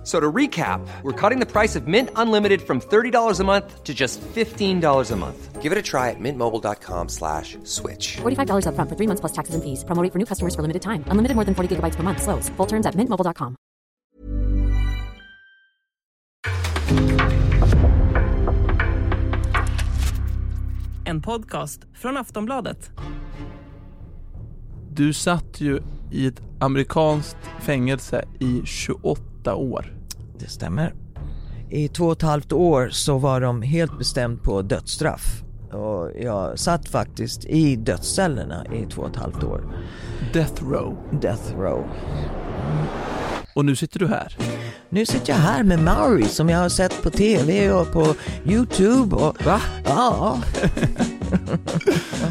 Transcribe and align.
F- 0.00 0.06
So 0.06 0.18
to 0.18 0.32
recap, 0.32 0.80
we're 1.02 1.12
cutting 1.12 1.40
the 1.40 1.46
price 1.46 1.76
of 1.78 1.86
Mint 1.86 2.08
Unlimited 2.16 2.62
from 2.62 2.80
$30 2.80 3.40
a 3.40 3.44
month 3.44 3.84
to 3.84 3.92
just 3.92 4.20
$15 4.34 5.10
a 5.12 5.16
month. 5.16 5.60
Give 5.62 5.72
it 5.72 5.78
a 5.78 5.82
try 5.82 6.08
at 6.08 6.16
mintmobile.com 6.18 7.08
slash 7.08 7.58
switch. 7.64 8.16
$45 8.22 8.64
upfront 8.66 8.88
for 8.88 8.96
three 8.96 9.06
months 9.06 9.20
plus 9.20 9.32
taxes 9.32 9.54
and 9.54 9.62
fees. 9.62 9.84
Promo 9.84 10.02
rate 10.02 10.10
for 10.12 10.18
new 10.18 10.24
customers 10.24 10.54
for 10.54 10.62
limited 10.62 10.80
time. 10.80 11.04
Unlimited 11.12 11.34
more 11.36 11.44
than 11.44 11.54
40 11.54 11.76
gigabytes 11.76 11.96
per 11.96 12.02
month. 12.02 12.22
Slows. 12.22 12.48
Full 12.56 12.66
terms 12.66 12.86
at 12.86 12.94
mintmobile.com. 12.96 13.56
En 21.04 21.22
podcast 21.22 21.80
från 21.94 22.16
Aftonbladet. 22.16 22.90
Du 24.92 25.12
satt 25.12 25.60
ju 25.60 25.80
i 26.10 26.26
ett 26.26 26.42
amerikanskt 26.58 27.36
fängelse 27.60 28.24
i 28.40 28.62
28 28.64 29.20
år. 29.46 29.92
Det 30.38 30.48
stämmer. 30.48 30.94
I 31.70 31.88
två 31.88 32.04
och 32.04 32.12
ett 32.12 32.22
halvt 32.22 32.52
år 32.52 32.88
så 32.92 33.18
var 33.18 33.40
de 33.40 33.62
helt 33.62 33.98
bestämt 33.98 34.42
på 34.42 34.62
dödsstraff. 34.62 35.42
Och 35.72 36.10
jag 36.20 36.58
satt 36.58 36.88
faktiskt 36.88 37.44
i 37.44 37.76
dödscellerna 37.76 38.66
i 38.66 38.86
två 38.86 39.02
och 39.02 39.10
ett 39.10 39.16
halvt 39.16 39.44
år. 39.44 39.74
Death 40.32 40.64
row. 40.64 40.96
Death 41.20 41.58
row. 41.58 41.84
Och 43.54 43.64
nu 43.64 43.76
sitter 43.76 43.98
du 43.98 44.06
här. 44.06 44.36
Nu 44.88 45.06
sitter 45.06 45.32
jag 45.32 45.36
här 45.36 45.62
med 45.62 45.82
Mauri 45.82 46.24
som 46.24 46.48
jag 46.48 46.58
har 46.58 46.68
sett 46.68 47.02
på 47.02 47.10
TV 47.10 47.72
och 47.72 47.92
på 47.92 48.14
YouTube 48.44 49.16
och... 49.16 49.44
Va? 49.44 49.60
Ja. 49.84 50.38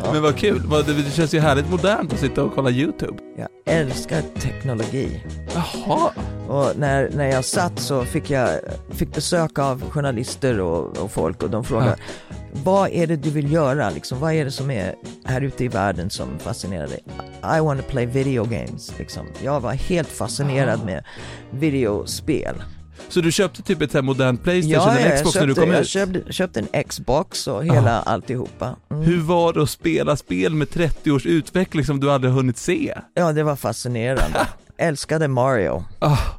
Men 0.14 0.22
vad 0.22 0.38
kul. 0.38 0.62
Det 0.86 1.12
känns 1.12 1.34
ju 1.34 1.40
härligt 1.40 1.70
modernt 1.70 2.14
att 2.14 2.20
sitta 2.20 2.44
och 2.44 2.56
kolla 2.56 2.70
YouTube. 2.70 3.18
Jag 3.38 3.48
älskar 3.66 4.22
teknologi. 4.22 5.24
Jaha. 5.54 6.12
Och 6.50 6.78
när, 6.78 7.10
när 7.10 7.26
jag 7.26 7.46
satt 7.46 7.80
så 7.80 8.06
fick 8.06 8.30
jag 8.30 8.50
fick 8.90 9.16
besök 9.16 9.60
av 9.60 9.90
journalister 9.90 10.60
och, 10.60 10.98
och 10.98 11.12
folk 11.12 11.44
och 11.44 11.50
de 11.50 11.64
frågade 11.64 11.96
Vad 12.52 12.90
är 12.90 13.08
det 13.08 13.16
du 13.16 13.30
vill 13.30 13.52
göra? 13.52 13.90
Liksom, 13.90 14.20
vad 14.20 14.34
är 14.34 14.46
det 14.46 14.52
som 14.52 14.72
är 14.72 14.96
här 15.26 15.42
ute 15.42 15.64
i 15.64 15.68
världen 15.68 16.10
som 16.10 16.40
fascinerar 16.40 16.88
dig? 16.88 17.04
I 17.58 17.60
want 17.60 17.82
to 17.82 17.88
play 17.90 18.06
video 18.06 18.44
games. 18.44 18.94
Liksom. 19.00 19.28
Jag 19.44 19.60
var 19.60 19.74
helt 19.74 20.08
fascinerad 20.08 20.86
med 20.86 21.04
videospel. 21.52 22.56
Så 23.10 23.22
du 23.22 23.32
köpte 23.32 23.62
typ 23.62 23.82
ett 23.82 24.04
modernt 24.06 24.44
Playstation, 24.44 24.98
en 24.98 25.10
jag 25.10 25.16
Xbox 25.16 25.34
köpte, 25.34 25.40
när 25.40 25.48
du 25.48 25.56
kom 25.56 25.72
jag 25.72 25.82
ut? 25.82 25.88
köpte, 25.88 26.34
köpte 26.34 26.60
en 26.60 26.84
Xbox 26.84 27.48
och 27.48 27.66
hela 27.66 28.02
alltihopa. 28.02 28.76
Mm. 28.92 29.04
Hur 29.04 29.22
var 29.22 29.54
det 29.54 29.64
att 29.64 29.70
spela 29.70 30.18
spel 30.18 30.56
med 30.56 30.70
30 30.70 31.12
års 31.12 31.26
utveckling 31.26 31.86
som 31.86 32.00
du 32.00 32.12
aldrig 32.12 32.34
hunnit 32.34 32.58
se? 32.58 32.98
Ja, 33.14 33.32
det 33.32 33.44
var 33.44 33.56
fascinerande. 33.56 34.48
Älskade 34.78 35.28
Mario. 35.28 35.84
Ah. 36.00 36.39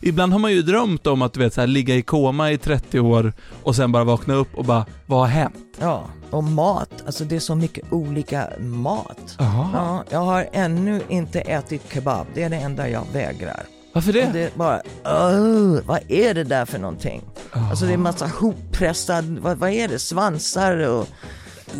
Ibland 0.00 0.32
har 0.32 0.38
man 0.40 0.52
ju 0.52 0.62
drömt 0.62 1.06
om 1.06 1.22
att 1.22 1.32
du 1.32 1.40
vet 1.40 1.54
så 1.54 1.60
här, 1.60 1.68
ligga 1.68 1.94
i 1.94 2.02
koma 2.02 2.50
i 2.52 2.58
30 2.58 3.00
år 3.00 3.32
och 3.62 3.76
sen 3.76 3.92
bara 3.92 4.04
vakna 4.04 4.34
upp 4.34 4.54
och 4.54 4.64
bara, 4.64 4.86
vad 5.06 5.18
har 5.20 5.26
hänt? 5.26 5.54
Ja, 5.80 6.04
och 6.30 6.44
mat. 6.44 6.90
Alltså 7.06 7.24
det 7.24 7.36
är 7.36 7.40
så 7.40 7.54
mycket 7.54 7.92
olika 7.92 8.48
mat. 8.60 9.36
Jaha. 9.38 9.68
Ja, 9.74 10.04
jag 10.10 10.18
har 10.18 10.48
ännu 10.52 11.02
inte 11.08 11.40
ätit 11.40 11.82
kebab. 11.92 12.26
Det 12.34 12.42
är 12.42 12.50
det 12.50 12.56
enda 12.56 12.88
jag 12.88 13.02
vägrar. 13.12 13.62
Varför 13.92 14.12
det? 14.12 14.26
Och 14.26 14.32
det 14.32 14.40
är 14.42 14.50
bara, 14.54 14.80
"Åh, 15.04 15.80
vad 15.86 16.00
är 16.08 16.34
det 16.34 16.44
där 16.44 16.64
för 16.64 16.78
någonting? 16.78 17.22
Alltså 17.52 17.86
det 17.86 17.92
är 17.92 17.96
massa 17.96 18.26
hoppressad, 18.26 19.38
vad, 19.38 19.58
vad 19.58 19.70
är 19.70 19.88
det, 19.88 19.98
svansar 19.98 20.76
och 20.88 21.08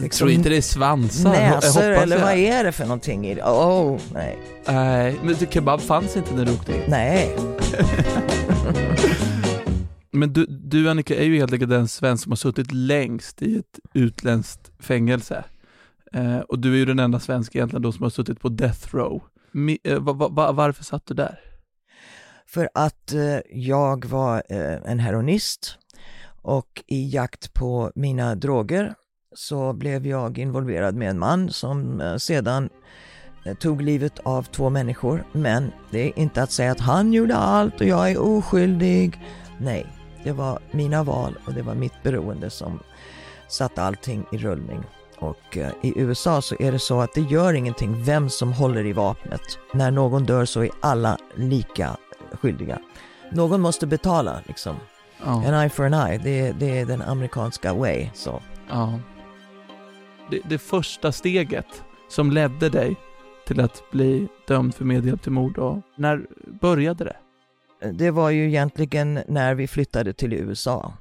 Jag 0.02 0.10
tror 0.12 0.30
inte 0.30 0.48
det 0.48 0.56
är 0.56 0.62
svansar, 0.62 1.30
näsor 1.32 1.82
eller 1.82 2.20
vad 2.20 2.34
är 2.34 2.64
det 2.64 2.72
för 2.72 2.84
någonting? 2.84 3.40
Oh, 3.42 4.00
nej. 4.12 4.38
Nej, 4.66 5.18
men 5.22 5.34
det- 5.38 5.52
kebab 5.52 5.80
fanns 5.80 6.16
inte 6.16 6.34
när 6.34 6.44
du 6.44 6.52
åkte 6.52 6.72
in. 6.72 6.82
Nej. 6.88 7.36
Men 10.10 10.32
du, 10.32 10.46
du 10.46 10.90
Annika 10.90 11.14
är 11.16 11.24
ju 11.24 11.36
helt 11.38 11.52
enkelt 11.52 11.70
den 11.70 11.88
svensk 11.88 12.22
som 12.24 12.32
har 12.32 12.36
suttit 12.36 12.72
längst 12.72 13.42
i 13.42 13.58
ett 13.58 13.78
utländskt 13.94 14.70
fängelse. 14.78 15.44
Eh, 16.12 16.38
och 16.38 16.58
du 16.58 16.72
är 16.72 16.76
ju 16.76 16.84
den 16.84 16.98
enda 16.98 17.20
svensk 17.20 17.54
egentligen 17.54 17.82
då 17.82 17.92
som 17.92 18.02
har 18.02 18.10
suttit 18.10 18.40
på 18.40 18.48
death 18.48 18.94
row. 18.96 19.22
Mi, 19.52 19.78
eh, 19.84 19.98
va, 19.98 20.12
va, 20.12 20.28
va, 20.28 20.52
varför 20.52 20.84
satt 20.84 21.06
du 21.06 21.14
där? 21.14 21.38
För 22.46 22.68
att 22.74 23.12
eh, 23.12 23.38
jag 23.50 24.04
var 24.04 24.42
eh, 24.48 24.90
en 24.90 24.98
heroinist 24.98 25.78
och 26.42 26.82
i 26.86 27.08
jakt 27.08 27.52
på 27.54 27.92
mina 27.94 28.34
droger 28.34 28.94
så 29.36 29.72
blev 29.72 30.06
jag 30.06 30.38
involverad 30.38 30.94
med 30.94 31.10
en 31.10 31.18
man 31.18 31.50
som 31.50 32.00
eh, 32.00 32.16
sedan 32.16 32.68
eh, 33.44 33.54
tog 33.54 33.82
livet 33.82 34.18
av 34.24 34.42
två 34.42 34.70
människor. 34.70 35.24
Men 35.32 35.72
det 35.90 36.00
är 36.08 36.18
inte 36.18 36.42
att 36.42 36.52
säga 36.52 36.72
att 36.72 36.80
han 36.80 37.12
gjorde 37.12 37.36
allt 37.36 37.80
och 37.80 37.86
jag 37.86 38.10
är 38.10 38.18
oskyldig. 38.20 39.20
Nej, 39.58 39.86
det 40.24 40.32
var 40.32 40.58
mina 40.70 41.02
val 41.02 41.38
och 41.46 41.52
det 41.52 41.62
var 41.62 41.74
mitt 41.74 42.02
beroende 42.02 42.50
som 42.50 42.78
satte 43.48 43.82
allting 43.82 44.24
i 44.32 44.38
rullning. 44.38 44.82
Och 45.18 45.56
eh, 45.56 45.70
i 45.82 45.92
USA 45.96 46.42
så 46.42 46.56
är 46.58 46.72
det 46.72 46.78
så 46.78 47.00
att 47.00 47.14
det 47.14 47.20
gör 47.20 47.54
ingenting 47.54 48.04
vem 48.04 48.28
som 48.30 48.52
håller 48.52 48.86
i 48.86 48.92
vapnet. 48.92 49.40
När 49.74 49.90
någon 49.90 50.24
dör 50.24 50.44
så 50.44 50.62
är 50.64 50.70
alla 50.82 51.18
lika 51.34 51.96
skyldiga. 52.32 52.78
Någon 53.32 53.60
måste 53.60 53.86
betala 53.86 54.40
liksom. 54.46 54.76
Ja, 55.24 55.30
An 55.30 55.54
eye 55.54 55.68
for 55.68 55.84
an 55.84 55.94
eye, 55.94 56.18
det, 56.18 56.40
är- 56.40 56.52
det 56.52 56.78
är 56.78 56.86
den 56.86 57.02
amerikanska 57.02 57.74
way. 57.74 58.08
Så. 58.14 58.42
ja. 58.70 58.98
Det, 60.30 60.40
det 60.48 60.58
första 60.58 61.12
steget 61.12 61.82
som 62.08 62.30
ledde 62.30 62.68
dig 62.68 62.96
till 63.46 63.60
att 63.60 63.82
bli 63.92 64.28
dömd 64.48 64.74
för 64.74 64.84
medhjälp 64.84 65.22
till 65.22 65.32
mord, 65.32 65.58
och 65.58 65.82
när 65.96 66.26
började 66.60 67.04
det? 67.04 67.16
Det 67.92 68.10
var 68.10 68.30
ju 68.30 68.46
egentligen 68.48 69.20
när 69.28 69.54
vi 69.54 69.68
flyttade 69.68 70.12
till 70.12 70.32
USA. 70.32 70.92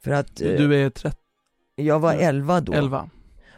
För 0.00 0.10
att 0.10 0.40
eh, 0.40 0.48
Du 0.48 0.84
är 0.84 0.90
30, 0.90 1.16
jag 1.76 2.00
var 2.00 2.14
11 2.14 2.60
då. 2.60 2.72
11. 2.72 3.10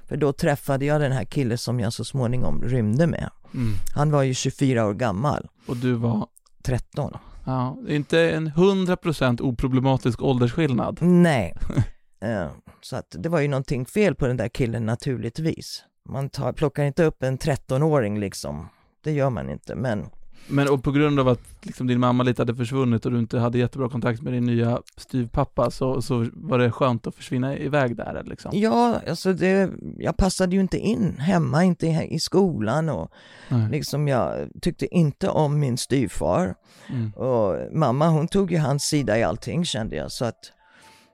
För 0.09 0.17
då 0.17 0.33
träffade 0.33 0.85
jag 0.85 1.01
den 1.01 1.13
här 1.13 1.25
killen 1.25 1.59
som 1.59 1.81
jag 1.81 1.93
så 1.93 2.05
småningom 2.05 2.63
rymde 2.65 3.07
med. 3.07 3.31
Mm. 3.55 3.73
Han 3.95 4.11
var 4.11 4.23
ju 4.23 4.35
24 4.35 4.87
år 4.87 4.95
gammal, 4.95 5.49
Och 5.67 5.77
du 5.77 5.93
var 5.93 6.27
13. 6.63 7.13
Ja, 7.45 7.77
inte 7.89 8.31
en 8.31 8.49
100% 8.49 9.43
oproblematisk 9.43 10.23
åldersskillnad. 10.23 10.99
Nej. 11.01 11.57
Eh, 12.21 12.51
Så 12.81 12.97
att 12.97 13.17
det 13.19 13.29
var 13.29 13.41
ju 13.41 13.49
någonting 13.49 13.87
fel 13.87 14.15
på 14.15 14.27
den 14.27 14.37
där 14.37 14.49
killen 14.49 14.87
naturligtvis. 14.87 15.85
Man 16.09 16.29
tar, 16.29 16.53
plockar 16.53 16.85
inte 16.85 17.05
upp 17.05 17.23
en 17.23 17.39
13-åring 17.39 18.21
liksom. 18.21 18.69
Det 19.05 19.13
gör 19.13 19.31
man 19.31 19.51
inte, 19.51 19.75
men 19.75 20.07
Men 20.49 20.69
och 20.69 20.85
på 20.85 20.91
grund 20.91 21.21
av 21.21 21.29
att 21.29 21.41
liksom 21.63 21.87
din 21.87 22.01
mamma 22.01 22.23
lite 22.23 22.43
hade 22.43 22.55
försvunnit 22.55 23.07
och 23.07 23.13
du 23.13 23.19
inte 23.19 23.39
hade 23.39 23.59
jättebra 23.59 23.89
kontakt 23.89 24.23
med 24.23 24.33
din 24.33 24.45
nya 24.45 24.83
styvpappa 24.97 25.71
så, 25.71 26.03
så 26.03 26.27
var 26.33 26.59
det 26.59 26.71
skönt 26.71 27.07
att 27.07 27.15
försvinna 27.15 27.57
iväg 27.57 27.97
där 27.97 28.23
liksom. 28.27 28.51
ja, 28.55 29.01
alltså 29.09 29.33
det, 29.33 29.71
jag 29.99 30.17
passade 30.17 30.55
ju 30.57 30.61
inte 30.61 30.79
in 30.79 31.19
hemma, 31.19 31.65
inte 31.65 31.87
i, 31.87 32.09
i 32.15 32.21
skolan 32.21 32.89
och 32.89 33.11
Nej. 33.49 33.71
liksom 33.71 34.09
jag 34.09 34.49
tyckte 34.63 34.95
inte 34.95 35.29
om 35.29 35.61
min 35.61 35.79
styvfar. 35.79 36.55
Mm. 36.89 37.11
Och 37.13 37.77
mamma 37.77 38.09
hon 38.09 38.29
tog 38.29 38.53
ju 38.53 38.59
hans 38.59 38.83
sida 38.83 39.19
i 39.19 39.23
allting 39.23 39.65
kände 39.65 39.97
jag, 39.97 40.13
så 40.13 40.25
att 40.25 40.53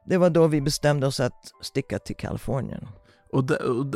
det 0.06 0.16
var 0.18 0.30
då 0.30 0.46
vi 0.46 0.60
bestämde 0.60 1.06
oss 1.06 1.20
att 1.20 1.52
sticka 1.62 1.98
till 1.98 2.16
Kalifornien. 2.16 2.88
Och, 3.32 3.44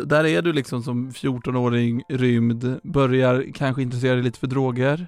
där 0.07 0.27
är 0.27 0.43
du 0.43 0.53
liksom 0.53 0.83
som 0.83 1.11
14-åring 1.11 2.03
rymd, 2.09 2.81
börjar 2.83 3.45
kanske 3.55 3.83
intressera 3.83 4.15
dig 4.15 4.23
lite 4.23 4.39
för 4.39 4.47
droger. 4.47 5.07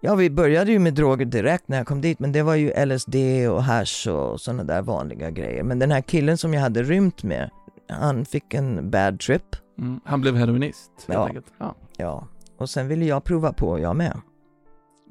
Ja, 0.00 0.14
vi 0.14 0.30
började 0.30 0.72
ju 0.72 0.78
med 0.78 0.94
droger 0.94 1.24
direkt 1.26 1.68
när 1.68 1.76
jag 1.76 1.86
kom 1.86 2.00
dit, 2.00 2.18
men 2.18 2.32
det 2.32 2.42
var 2.42 2.54
ju 2.54 2.86
LSD 2.86 3.14
och 3.50 3.62
hash 3.62 4.08
och 4.08 4.40
sådana 4.40 4.64
där 4.64 4.82
vanliga 4.82 5.30
grejer. 5.30 5.62
Men 5.62 5.78
den 5.78 5.90
här 5.90 6.00
killen 6.00 6.38
som 6.38 6.54
jag 6.54 6.60
hade 6.60 6.82
rymt 6.82 7.22
med, 7.22 7.50
han 7.88 8.24
fick 8.24 8.54
en 8.54 8.90
bad 8.90 9.20
trip. 9.20 9.42
Mm. 9.78 10.00
Han 10.04 10.20
blev 10.20 10.36
heroinist 10.36 10.90
helt 10.96 11.14
Ja. 11.18 11.26
enkelt. 11.26 11.46
Ja. 11.58 11.74
Ja, 11.96 12.26
och 12.58 12.70
sen 12.70 12.88
ville 12.88 13.04
jag 13.04 13.24
prova 13.24 13.52
på, 13.52 13.78
jag 13.78 13.96
med. 13.96 14.20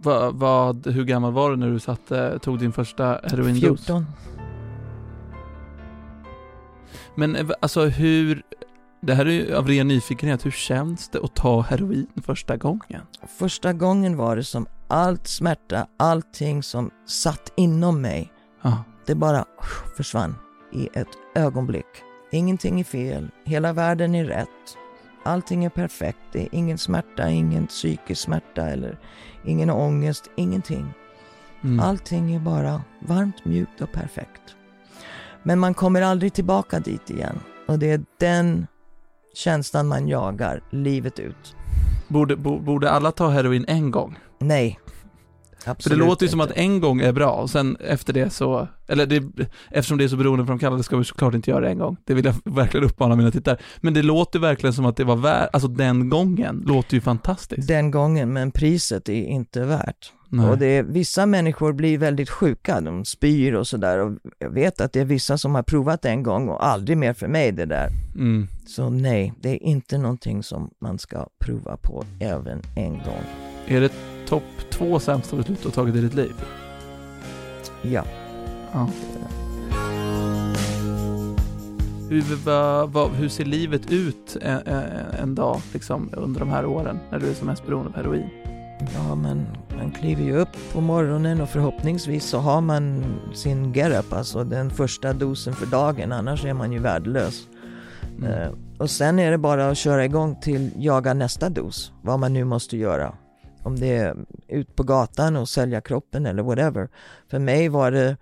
Va, 0.04 0.32
vad, 0.32 0.88
hur 0.88 1.04
gammal 1.04 1.34
var 1.34 1.52
du 1.52 1.58
när 1.58 1.70
du 1.70 1.80
satte, 1.80 2.40
tog 2.40 2.60
din 2.60 2.72
första 2.72 3.06
heroindos? 3.24 3.62
14. 3.86 4.06
Men 7.16 7.36
eh, 7.36 7.50
alltså 7.62 7.86
hur, 7.86 8.44
det 9.02 9.14
här 9.14 9.26
är 9.26 9.32
ju 9.32 9.56
av 9.56 9.68
ren 9.68 9.88
nyfikenhet, 9.88 10.46
hur 10.46 10.52
känns 10.52 11.10
det 11.10 11.20
att 11.24 11.36
ta 11.36 11.62
heroin 11.62 12.08
första 12.24 12.58
gången? 12.58 13.02
Första 13.38 13.74
gången 13.74 14.18
var 14.18 14.36
det 14.36 14.44
som 14.44 14.66
allt 14.88 15.28
smärta, 15.28 15.88
allting 15.98 16.64
som 16.64 16.92
satt 17.08 17.54
inom 17.58 18.02
mig, 18.02 18.32
Ja. 18.62 18.84
det 19.06 19.16
bara 19.16 19.46
försvann 19.98 20.36
i 20.74 20.90
ett 20.94 21.08
ögonblick. 21.36 21.86
Ingenting 22.32 22.80
är 22.80 22.84
fel, 22.84 23.30
hela 23.46 23.74
världen 23.74 24.16
är 24.16 24.26
rätt, 24.26 24.78
allting 25.24 25.66
är 25.66 25.70
perfekt, 25.70 26.20
det 26.32 26.42
är 26.42 26.50
ingen 26.52 26.78
smärta, 26.78 27.30
ingen 27.30 27.68
psykisk 27.68 28.22
smärta 28.22 28.68
eller 28.70 29.00
ingen 29.46 29.70
ångest, 29.70 30.30
ingenting. 30.36 30.94
Mm. 31.64 31.80
Allting 31.80 32.36
är 32.36 32.40
bara 32.40 32.82
varmt, 33.00 33.46
mjukt 33.46 33.82
och 33.82 33.92
perfekt. 33.92 34.56
Men 35.44 35.60
man 35.60 35.74
kommer 35.74 36.02
aldrig 36.02 36.34
tillbaka 36.34 36.80
dit 36.80 37.10
igen. 37.10 37.40
Och 37.68 37.80
det 37.80 37.92
är 37.92 38.02
den 38.20 38.68
känslan 39.34 39.88
man 39.88 40.08
jagar 40.08 40.64
livet 40.70 41.20
ut. 41.20 41.56
Borde, 42.08 42.36
bo, 42.36 42.60
borde 42.60 42.92
alla 42.92 43.12
ta 43.12 43.30
heroin 43.30 43.66
en 43.68 43.92
gång? 43.92 44.20
Nej. 44.40 44.80
För 45.64 45.72
Absolut 45.72 46.00
det 46.00 46.06
låter 46.06 46.26
ju 46.26 46.30
som 46.30 46.42
inte. 46.42 46.54
att 46.54 46.60
en 46.60 46.80
gång 46.80 47.02
är 47.02 47.12
bra 47.12 47.32
och 47.32 47.50
sen 47.50 47.78
efter 47.80 48.14
det 48.14 48.30
så, 48.30 48.68
eller 48.88 49.06
det, 49.06 49.24
eftersom 49.70 49.98
det 49.98 50.04
är 50.04 50.08
så 50.08 50.18
beroendeframkallande 50.18 50.84
ska 50.84 50.98
vi 50.98 51.04
såklart 51.04 51.34
inte 51.34 51.52
göra 51.52 51.60
det 51.60 51.70
en 51.70 51.78
gång. 51.78 51.98
Det 52.06 52.14
vill 52.14 52.26
jag 52.26 52.36
verkligen 52.56 52.86
uppmana 52.86 53.16
mina 53.16 53.32
tittare. 53.32 53.58
Men 53.78 53.94
det 53.94 54.02
låter 54.04 54.40
verkligen 54.40 54.74
som 54.74 54.86
att 54.86 54.98
det 54.98 55.04
var 55.04 55.16
värt, 55.16 55.50
alltså 55.54 55.68
den 55.68 56.10
gången 56.10 56.64
låter 56.68 56.96
ju 56.96 57.02
fantastiskt. 57.02 57.68
Den 57.68 57.92
gången, 57.92 58.34
men 58.34 58.52
priset 58.52 59.10
är 59.10 59.24
inte 59.24 59.66
värt. 59.66 60.12
Nej. 60.34 60.50
Och 60.50 60.58
det 60.58 60.66
är, 60.66 60.84
vissa 60.84 61.26
människor 61.26 61.74
blir 61.74 61.98
väldigt 61.98 62.30
sjuka, 62.30 62.82
de 62.82 63.06
spyr 63.06 63.54
och 63.54 63.68
sådär. 63.68 64.00
Och 64.00 64.12
jag 64.40 64.50
vet 64.50 64.82
att 64.82 64.94
det 64.94 65.00
är 65.00 65.06
vissa 65.06 65.38
som 65.38 65.56
har 65.56 65.64
provat 65.64 66.06
en 66.06 66.24
gång 66.24 66.50
och 66.50 66.66
aldrig 66.68 66.98
mer 66.98 67.14
för 67.14 67.28
mig 67.28 67.52
det 67.52 67.66
där. 67.66 67.90
Mm. 68.16 68.48
Så 68.68 68.90
nej, 68.90 69.34
det 69.42 69.50
är 69.50 69.64
inte 69.64 69.98
någonting 69.98 70.44
som 70.44 70.70
man 70.82 71.00
ska 71.00 71.28
prova 71.40 71.78
på 71.78 72.04
även 72.20 72.62
en 72.76 72.92
gång. 72.92 73.24
Är 73.68 73.82
det 73.82 73.92
topp 74.28 74.44
två 74.70 75.00
sämsta 75.00 75.36
beslut 75.36 75.62
du 75.62 75.68
har 75.68 75.74
tagit 75.74 75.96
i 75.96 76.02
ditt 76.02 76.14
liv? 76.14 76.34
Ja. 77.82 78.04
Ja. 78.72 78.90
Hur, 82.10 82.36
va, 82.46 82.86
va, 82.86 83.08
hur 83.08 83.30
ser 83.30 83.46
livet 83.46 83.92
ut 83.92 84.38
en, 84.42 84.68
en, 84.68 84.84
en 85.22 85.36
dag 85.36 85.62
liksom, 85.74 86.10
under 86.14 86.40
de 86.40 86.50
här 86.50 86.66
åren 86.66 87.00
när 87.12 87.20
du 87.20 87.30
är 87.30 87.34
som 87.34 87.48
mest 87.48 87.66
beroende 87.66 87.90
av 87.90 87.96
heroin? 87.96 88.41
Ja, 88.94 89.16
men 89.16 89.48
man 89.78 89.92
kliver 89.92 90.24
ju 90.24 90.36
upp 90.36 90.50
på 90.74 90.82
morgonen 90.82 91.42
och 91.42 91.50
förhoppningsvis 91.50 92.26
så 92.26 92.38
har 92.38 92.62
man 92.62 93.04
sin 93.34 93.74
get-up, 93.74 94.14
alltså 94.14 94.44
den 94.44 94.70
första 94.70 95.14
dosen 95.14 95.54
för 95.54 95.66
dagen, 95.66 96.12
annars 96.12 96.46
är 96.46 96.54
man 96.54 96.72
ju 96.72 96.80
värdelös. 96.80 97.48
Mm. 98.18 98.32
Eh, 98.32 98.52
och 98.80 98.90
sen 98.90 99.20
är 99.20 99.32
det 99.32 99.38
bara 99.38 99.70
att 99.70 99.78
köra 99.78 100.06
igång 100.06 100.36
till 100.42 100.72
jaga 100.78 101.14
nästa 101.14 101.50
dos, 101.50 101.92
vad 102.02 102.20
man 102.20 102.34
nu 102.34 102.44
måste 102.44 102.78
göra. 102.78 103.16
Om 103.64 103.80
det 103.80 103.98
är 103.98 104.16
ut 104.48 104.76
på 104.76 104.84
gatan 104.84 105.38
och 105.38 105.50
sälja 105.50 105.82
kroppen 105.82 106.26
eller 106.26 106.44
whatever. 106.44 106.90
För 107.32 107.40
mig 107.40 107.70
var 107.70 107.92
det 107.92 108.18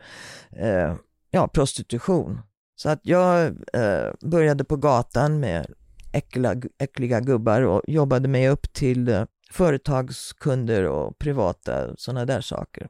eh, 0.51 0.95
ja, 1.31 1.47
prostitution. 1.47 2.41
Så 2.75 2.89
att 2.89 2.99
jag 3.01 3.45
eh, 3.73 4.11
började 4.21 4.63
på 4.63 4.75
gatan 4.75 5.39
med 5.39 5.73
äckliga, 6.11 6.55
äckliga 6.77 7.19
gubbar 7.19 7.61
och 7.61 7.81
jobbade 7.87 8.27
mig 8.27 8.49
upp 8.49 8.73
till 8.73 9.07
eh, 9.07 9.23
företagskunder 9.49 10.83
och 10.83 11.19
privata 11.19 11.95
sådana 11.97 12.25
där 12.25 12.41
saker. 12.41 12.87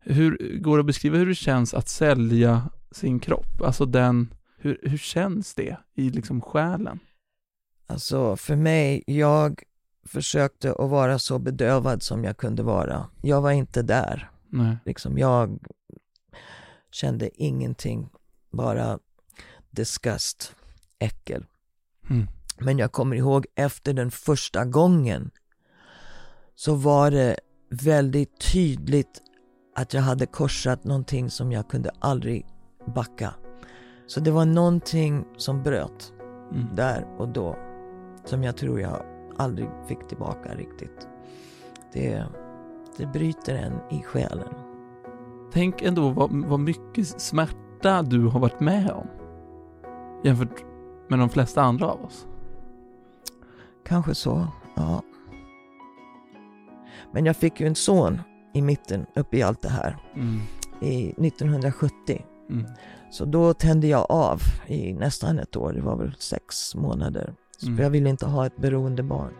Hur 0.00 0.58
går 0.58 0.76
det 0.76 0.80
att 0.80 0.86
beskriva 0.86 1.18
hur 1.18 1.26
det 1.26 1.34
känns 1.34 1.74
att 1.74 1.88
sälja 1.88 2.70
sin 2.90 3.20
kropp? 3.20 3.62
Alltså 3.62 3.86
den, 3.86 4.34
hur, 4.58 4.80
hur 4.82 4.98
känns 4.98 5.54
det 5.54 5.76
i 5.94 6.10
liksom 6.10 6.40
själen? 6.40 6.98
Alltså 7.86 8.36
för 8.36 8.56
mig, 8.56 9.04
jag 9.06 9.62
försökte 10.06 10.70
att 10.72 10.90
vara 10.90 11.18
så 11.18 11.38
bedövad 11.38 12.02
som 12.02 12.24
jag 12.24 12.36
kunde 12.36 12.62
vara. 12.62 13.06
Jag 13.22 13.40
var 13.40 13.50
inte 13.50 13.82
där. 13.82 14.30
Nej. 14.48 14.76
Liksom, 14.84 15.18
jag 15.18 15.58
kände 16.90 17.42
ingenting, 17.42 18.08
bara 18.50 18.98
disgust, 19.70 20.54
äckel. 20.98 21.46
Mm. 22.10 22.26
Men 22.58 22.78
jag 22.78 22.92
kommer 22.92 23.16
ihåg 23.16 23.46
efter 23.54 23.92
den 23.92 24.10
första 24.10 24.64
gången 24.64 25.30
så 26.58 26.74
var 26.74 27.10
det 27.10 27.36
väldigt 27.70 28.52
tydligt 28.52 29.22
att 29.76 29.94
jag 29.94 30.02
hade 30.02 30.26
korsat 30.26 30.84
någonting 30.84 31.30
som 31.30 31.52
jag 31.52 31.68
kunde 31.68 31.90
aldrig 31.98 32.46
backa. 32.94 33.34
Så 34.06 34.20
det 34.20 34.30
var 34.30 34.44
någonting 34.44 35.24
som 35.36 35.62
bröt 35.62 36.12
Mm. 36.52 36.74
där 36.74 37.06
och 37.18 37.28
då 37.28 37.56
som 38.24 38.42
jag 38.42 38.56
tror 38.56 38.80
jag 38.80 39.02
aldrig 39.36 39.68
fick 39.88 40.08
tillbaka 40.08 40.54
riktigt. 40.54 41.08
Det, 41.92 42.24
det 42.96 43.06
bryter 43.06 43.54
en 43.54 43.98
i 43.98 44.02
själen. 44.02 44.54
Tänk 45.52 45.82
ändå 45.82 46.08
vad, 46.08 46.30
vad 46.32 46.60
mycket 46.60 47.20
smärta 47.20 48.02
du 48.02 48.26
har 48.26 48.40
varit 48.40 48.60
med 48.60 48.90
om. 48.90 49.06
Jämfört 50.24 50.64
med 51.08 51.18
de 51.18 51.28
flesta 51.28 51.62
andra 51.62 51.86
av 51.86 52.04
oss. 52.04 52.26
Kanske 53.84 54.14
så, 54.14 54.46
ja. 54.76 55.02
Men 57.12 57.26
jag 57.26 57.36
fick 57.36 57.60
ju 57.60 57.66
en 57.66 57.74
son 57.74 58.20
i 58.54 58.62
mitten, 58.62 59.06
uppe 59.14 59.36
i 59.36 59.42
allt 59.42 59.62
det 59.62 59.68
här, 59.68 59.96
Mm. 60.14 60.40
i 60.80 61.14
1970. 61.26 62.24
Mm. 62.50 62.64
Så 63.10 63.24
då 63.24 63.54
tände 63.54 63.86
jag 63.86 64.06
av 64.10 64.40
i 64.66 64.92
nästan 64.92 65.38
ett 65.38 65.56
år, 65.56 65.72
det 65.72 65.80
var 65.80 65.96
väl 65.96 66.14
sex 66.18 66.74
månader. 66.74 67.32
Så 67.56 67.66
Mm. 67.66 67.82
jag 67.82 67.90
ville 67.90 68.08
inte 68.10 68.26
ha 68.26 68.46
ett 68.46 68.56
beroende 68.56 69.02
barn. 69.02 69.32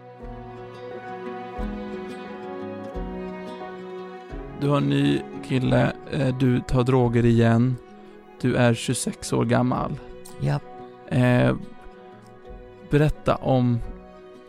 Du 4.61 4.69
har 4.69 4.77
en 4.77 4.89
ny 4.89 5.21
kille, 5.45 5.93
eh, 6.13 6.39
du 6.39 6.61
tar 6.61 6.83
droger 6.85 7.25
igen, 7.27 7.77
du 8.41 8.55
är 8.57 8.75
26 8.75 9.33
år 9.33 9.45
gammal. 9.45 9.93
Ja, 10.41 10.61
Eh, 11.11 11.57
berätta 12.91 13.35
om 13.35 13.79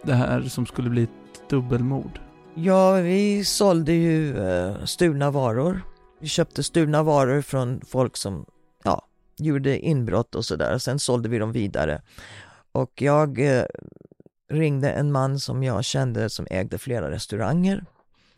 det 0.03 0.13
här 0.13 0.41
som 0.41 0.65
skulle 0.65 0.89
bli 0.89 1.03
ett 1.03 1.49
dubbelmord 1.49 2.19
ja 2.63 2.93
vi 2.93 3.45
sålde 3.45 3.93
ju 3.93 4.47
eh, 4.49 4.85
stulna 4.85 5.31
varor. 5.31 5.81
Vi 6.19 6.27
köpte 6.27 6.63
stulna 6.63 7.03
varor 7.03 7.41
från 7.41 7.81
folk 7.87 8.17
som 8.17 8.45
ja, 8.83 9.07
gjorde 9.37 9.79
inbrott 9.79 10.35
och 10.35 10.45
sådär. 10.45 10.77
Sen 10.77 10.99
sålde 10.99 11.29
vi 11.29 11.39
dem 11.39 11.51
vidare. 11.51 12.01
Och 12.71 13.01
jag 13.01 13.57
eh, 13.57 13.65
ringde 14.51 14.91
en 14.91 15.11
man 15.11 15.39
som 15.39 15.63
jag 15.63 15.85
kände 15.85 16.29
som 16.29 16.47
ägde 16.49 16.77
flera 16.77 17.11
restauranger. 17.11 17.85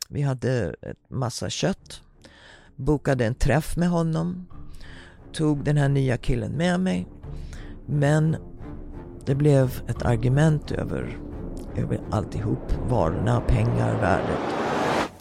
Vi 0.09 0.21
hade 0.21 0.75
ett 0.81 1.09
massa 1.09 1.49
kött. 1.49 2.01
Bokade 2.75 3.25
en 3.25 3.35
träff 3.35 3.77
med 3.77 3.89
honom. 3.89 4.47
Tog 5.33 5.63
den 5.63 5.77
här 5.77 5.89
nya 5.89 6.17
killen 6.17 6.51
med 6.51 6.79
mig. 6.79 7.07
Men 7.85 8.37
det 9.25 9.35
blev 9.35 9.81
ett 9.87 10.05
argument 10.05 10.71
över, 10.71 11.17
över 11.77 11.99
alltihop. 12.11 12.71
Varorna, 12.89 13.41
pengar, 13.41 14.01
värdet. 14.01 14.39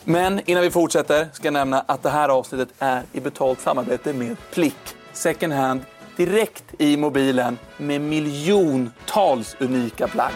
Men 0.04 0.40
innan 0.44 0.62
vi 0.62 0.70
fortsätter 0.70 1.28
ska 1.32 1.46
jag 1.46 1.52
nämna 1.52 1.80
att 1.80 2.02
det 2.02 2.10
här 2.10 2.28
avsnittet 2.28 2.68
är 2.78 3.02
i 3.12 3.20
betalt 3.20 3.60
samarbete 3.60 4.12
med 4.12 4.36
Plick. 4.54 4.96
Second 5.12 5.52
hand 5.52 5.80
direkt 6.16 6.64
i 6.78 6.96
mobilen 6.96 7.58
med 7.76 8.00
miljontals 8.00 9.56
unika 9.60 10.08
plagg. 10.08 10.32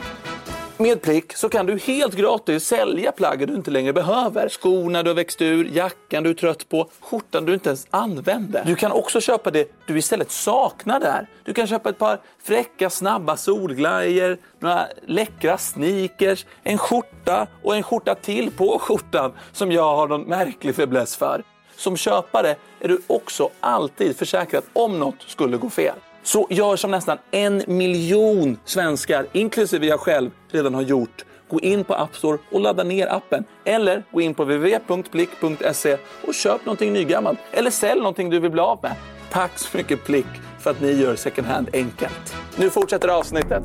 Med 0.78 1.02
Plick 1.02 1.37
så 1.37 1.49
kan 1.49 1.66
du 1.66 1.78
helt 1.78 2.14
gratis 2.14 2.66
sälja 2.66 3.12
plaggen 3.12 3.49
du 3.49 3.54
inte 3.54 3.71
längre 3.71 3.93
behöver. 3.93 4.49
Skorna 4.49 5.02
du 5.02 5.11
har 5.11 5.14
växt 5.14 5.43
ur, 5.43 5.64
jackan 5.64 6.23
du 6.23 6.31
är 6.31 6.35
trött 6.35 6.69
på, 6.69 6.88
skjortan 7.00 7.45
du 7.45 7.54
inte 7.54 7.69
ens 7.69 7.87
använder. 7.90 8.64
Du 8.66 8.75
kan 8.75 8.93
också 8.93 9.21
köpa 9.21 9.50
det 9.50 9.73
du 9.87 9.99
istället 9.99 10.31
saknar 10.31 11.00
där. 11.00 11.26
Du 11.45 11.52
kan 11.52 11.66
köpa 11.66 11.88
ett 11.88 11.99
par 11.99 12.21
fräcka, 12.43 12.90
snabba 12.90 13.37
solglajjor, 13.37 14.38
några 14.59 14.87
läckra 15.07 15.59
sneakers, 15.59 16.47
en 16.62 16.78
skjorta 16.78 17.47
och 17.62 17.76
en 17.76 17.83
skjorta 17.83 18.14
till 18.14 18.50
på 18.50 18.78
skjortan 18.78 19.33
som 19.52 19.73
jag 19.73 19.97
har 19.97 20.09
någon 20.09 20.23
märklig 20.23 20.75
fäbless 20.75 21.16
för. 21.16 21.43
Som 21.76 21.97
köpare 21.97 22.57
är 22.81 22.88
du 22.88 23.00
också 23.07 23.50
alltid 23.61 24.16
försäkrad 24.16 24.62
om 24.73 24.99
något 24.99 25.23
skulle 25.26 25.57
gå 25.57 25.71
fel. 25.71 25.97
Så 26.25 26.47
gör 26.50 26.76
som 26.76 26.90
nästan 26.90 27.19
en 27.31 27.62
miljon 27.66 28.57
svenskar, 28.64 29.26
inklusive 29.33 29.87
jag 29.87 30.00
själv, 30.00 30.31
redan 30.50 30.75
har 30.75 30.83
gjort. 30.83 31.25
Gå 31.50 31.61
in 31.61 31.85
på 31.85 31.95
App 31.95 32.16
Store 32.16 32.38
och 32.52 32.61
ladda 32.61 32.85
ner 32.85 33.07
appen. 33.07 33.45
Eller 33.64 34.04
gå 34.12 34.21
in 34.21 34.35
på 34.35 34.45
www.blick.se 34.45 35.97
och 36.26 36.35
köp 36.35 36.66
någonting 36.66 36.93
nygammalt. 36.93 37.38
Eller 37.52 37.71
sälj 37.71 38.00
någonting 38.00 38.31
du 38.31 38.40
vill 38.40 38.50
bli 38.50 38.61
av 38.61 38.78
med. 38.83 38.97
Tack 39.31 39.59
så 39.59 39.76
mycket 39.76 40.07
Blick 40.07 40.26
för 40.59 40.71
att 40.71 40.81
ni 40.81 40.93
gör 40.93 41.16
second 41.16 41.47
hand 41.47 41.69
enkelt. 41.73 42.35
Nu 42.59 42.71
fortsätter 42.71 43.09
avsnittet. 43.09 43.64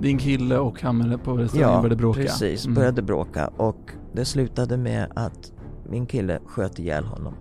Din 0.00 0.18
kille 0.18 0.58
och 0.58 0.82
han 0.82 1.20
på 1.24 1.36
restaurangen 1.36 1.82
började 1.82 1.96
bråka. 1.96 2.20
precis. 2.20 2.64
Mm. 2.64 2.74
Började 2.74 3.02
bråka 3.02 3.48
och 3.56 3.90
det 4.12 4.24
slutade 4.24 4.76
med 4.76 5.12
att 5.14 5.52
min 5.88 6.06
kille 6.06 6.40
sköt 6.46 6.78
ihjäl 6.78 7.04
honom. 7.04 7.34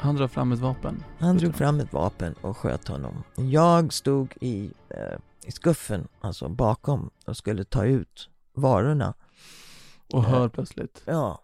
Han 0.00 0.16
drar 0.16 0.28
fram 0.28 0.52
ett 0.52 0.58
vapen. 0.58 1.04
Han 1.18 1.36
drog 1.36 1.54
fram 1.54 1.80
ett 1.80 1.92
vapen 1.92 2.34
och 2.40 2.56
sköt 2.56 2.88
honom. 2.88 3.22
Jag 3.36 3.92
stod 3.92 4.34
i, 4.40 4.70
eh, 4.88 5.18
i 5.46 5.52
skuffen, 5.52 6.08
alltså 6.20 6.48
bakom 6.48 7.10
och 7.26 7.36
skulle 7.36 7.64
ta 7.64 7.84
ut 7.84 8.28
varorna. 8.54 9.14
Och 10.12 10.24
hör 10.24 10.48
plötsligt. 10.48 11.02
Ja, 11.04 11.40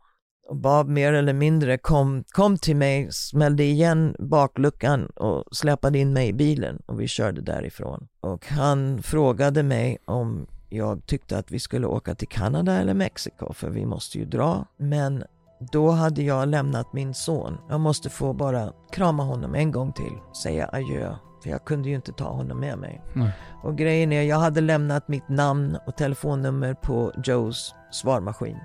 och 0.48 0.56
Bob 0.56 0.88
mer 0.88 1.12
eller 1.12 1.32
mindre 1.32 1.78
kom, 1.78 2.25
kom 2.28 2.58
till 2.58 2.76
mig, 2.76 3.12
smällde 3.12 3.64
igen 3.64 4.16
bakluckan 4.18 5.06
och 5.06 5.44
släpade 5.56 5.98
in 5.98 6.12
mig 6.12 6.28
i 6.28 6.32
bilen 6.32 6.82
och 6.86 7.00
vi 7.00 7.08
körde 7.08 7.40
därifrån. 7.40 8.08
Och 8.20 8.46
han 8.46 9.02
frågade 9.02 9.62
mig 9.62 9.98
om 10.04 10.46
jag 10.68 11.06
tyckte 11.06 11.38
att 11.38 11.50
vi 11.50 11.58
skulle 11.58 11.86
åka 11.86 12.14
till 12.14 12.28
Kanada 12.28 12.72
eller 12.72 12.94
Mexiko 12.94 13.52
för 13.52 13.70
vi 13.70 13.86
måste 13.86 14.18
ju 14.18 14.25
dra. 14.25 14.66
Men 14.76 15.25
då 15.58 15.90
hade 15.90 16.22
jag 16.22 16.48
lämnat 16.48 16.92
min 16.92 17.14
son. 17.14 17.58
Jag 17.68 17.80
måste 17.80 18.10
få 18.10 18.32
bara 18.32 18.72
krama 18.92 19.22
honom 19.22 19.54
en 19.54 19.72
gång 19.72 19.92
till, 19.92 20.12
säga 20.42 20.70
adjö. 20.72 21.14
För 21.42 21.50
jag 21.50 21.64
kunde 21.64 21.88
ju 21.88 21.94
inte 21.94 22.12
ta 22.12 22.28
honom 22.28 22.60
med 22.60 22.78
mig. 22.78 23.02
Nej. 23.14 23.30
Och 23.62 23.76
grejen 23.76 24.12
är, 24.12 24.22
jag 24.22 24.36
hade 24.36 24.60
lämnat 24.60 25.08
mitt 25.08 25.28
namn 25.28 25.78
och 25.86 25.96
telefonnummer 25.96 26.75
på 26.75 27.12
Joes 27.25 27.75
svarmaskin 27.90 28.56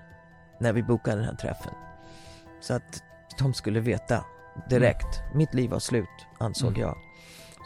när 0.60 0.74
vi 0.74 0.83
bokade 0.83 1.17
den 1.17 1.25
här 1.25 1.36
träffen. 1.36 1.74
Så 2.62 2.74
att 2.74 3.03
de 3.39 3.53
skulle 3.53 3.79
veta 3.79 4.25
direkt. 4.69 5.21
Mitt 5.36 5.53
liv 5.53 5.69
var 5.71 5.79
slut, 5.79 6.07
ansåg 6.39 6.69
Mm. 6.69 6.81
jag. 6.81 6.95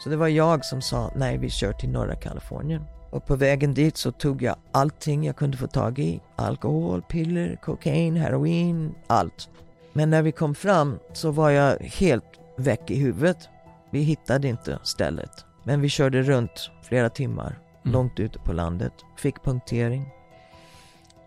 Så 0.02 0.08
det 0.10 0.16
var 0.16 0.28
jag 0.28 0.64
som 0.64 0.80
sa, 0.82 1.10
nej 1.16 1.38
vi 1.38 1.50
kör 1.50 1.72
till 1.72 1.90
norra 1.90 2.14
Kalifornien. 2.16 2.84
Och 3.16 3.26
på 3.26 3.36
vägen 3.36 3.74
dit 3.74 3.96
så 3.96 4.12
tog 4.12 4.42
jag 4.42 4.56
allting 4.72 5.24
jag 5.24 5.36
kunde 5.36 5.56
få 5.56 5.66
tag 5.66 5.98
i. 5.98 6.20
Alkohol, 6.36 7.02
piller, 7.02 7.56
kokain, 7.62 8.16
heroin, 8.16 8.94
allt. 9.06 9.48
Men 9.92 10.10
när 10.10 10.22
vi 10.22 10.32
kom 10.32 10.54
fram 10.54 10.98
så 11.12 11.30
var 11.30 11.50
jag 11.50 11.78
helt 11.78 12.24
väck 12.56 12.90
i 12.90 12.98
huvudet. 12.98 13.48
Vi 13.90 14.00
hittade 14.00 14.48
inte 14.48 14.78
stället. 14.82 15.44
Men 15.64 15.80
vi 15.80 15.88
körde 15.88 16.22
runt 16.22 16.70
flera 16.82 17.10
timmar, 17.10 17.58
Mm. 17.82 17.92
långt 17.92 18.20
ute 18.20 18.38
på 18.38 18.52
landet. 18.52 18.92
Fick 19.16 19.42
punktering. 19.44 20.08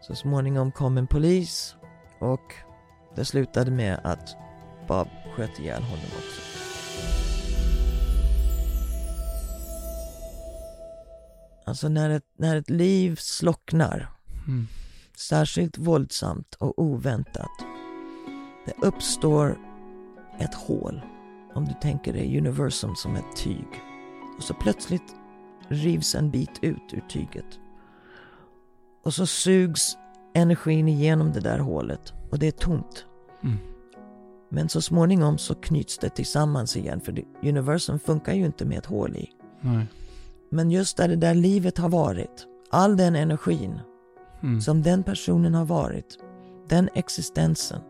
Så 0.02 0.16
småningom 0.16 0.72
kom 0.72 0.98
en 0.98 1.08
polis 1.08 1.76
och 2.20 2.54
det 3.16 3.26
slutade 3.26 3.72
med 3.72 4.00
att 4.04 4.36
Bob 4.88 5.08
sköt 5.36 5.60
ihjäl 5.60 5.84
honom 5.84 6.06
också. 6.18 6.59
Alltså 11.70 11.90
när 11.90 12.10
ett, 12.10 12.26
när 12.38 12.56
ett 12.56 12.70
liv 12.70 13.16
slocknar, 13.16 14.10
Mm. 14.48 14.68
särskilt 15.18 15.78
våldsamt 15.78 16.56
och 16.56 16.80
oväntat, 16.80 17.52
det 18.66 18.88
uppstår 18.88 19.58
ett 20.40 20.54
hål. 20.54 21.02
Om 21.54 21.66
du 21.66 21.74
tänker 21.82 22.14
dig 22.14 22.38
universum 22.38 22.96
som 22.96 23.16
ett 23.16 23.36
tyg. 23.36 23.68
Och 24.38 24.44
så 24.44 24.54
plötsligt 24.54 25.16
rivs 25.68 26.16
en 26.16 26.32
bit 26.32 26.60
ut 26.62 26.94
ur 26.94 27.04
tyget. 27.10 27.60
Och 29.04 29.14
så 29.14 29.26
sugs 29.26 29.98
energin 30.34 30.88
igenom 30.88 31.32
det 31.32 31.40
där 31.40 31.60
hålet 31.60 32.14
och 32.32 32.40
det 32.40 32.48
är 32.48 32.52
tomt. 32.52 33.06
Mm. 33.44 33.58
Men 34.50 34.70
så 34.70 34.82
småningom 34.82 35.38
så 35.38 35.56
knyts 35.56 35.98
det 35.98 36.10
tillsammans 36.10 36.78
igen 36.78 37.02
för 37.02 37.24
universum 37.44 38.00
funkar 38.00 38.34
ju 38.34 38.46
inte 38.46 38.66
med 38.66 38.78
ett 38.78 38.86
hål 38.86 39.16
i. 39.16 39.30
Nej. 39.62 39.86
Men 40.50 40.72
just 40.72 40.98
där 40.98 41.08
det 41.08 41.16
där 41.16 41.34
livet 41.36 41.78
har 41.78 41.90
varit, 41.90 42.46
all 42.70 42.98
den 42.98 43.16
energin 43.16 43.80
Mm. 44.44 44.62
som 44.62 44.82
den 44.82 45.04
personen 45.04 45.54
har 45.54 45.66
varit, 45.66 46.18
den 46.68 46.90
existensen 46.94 47.82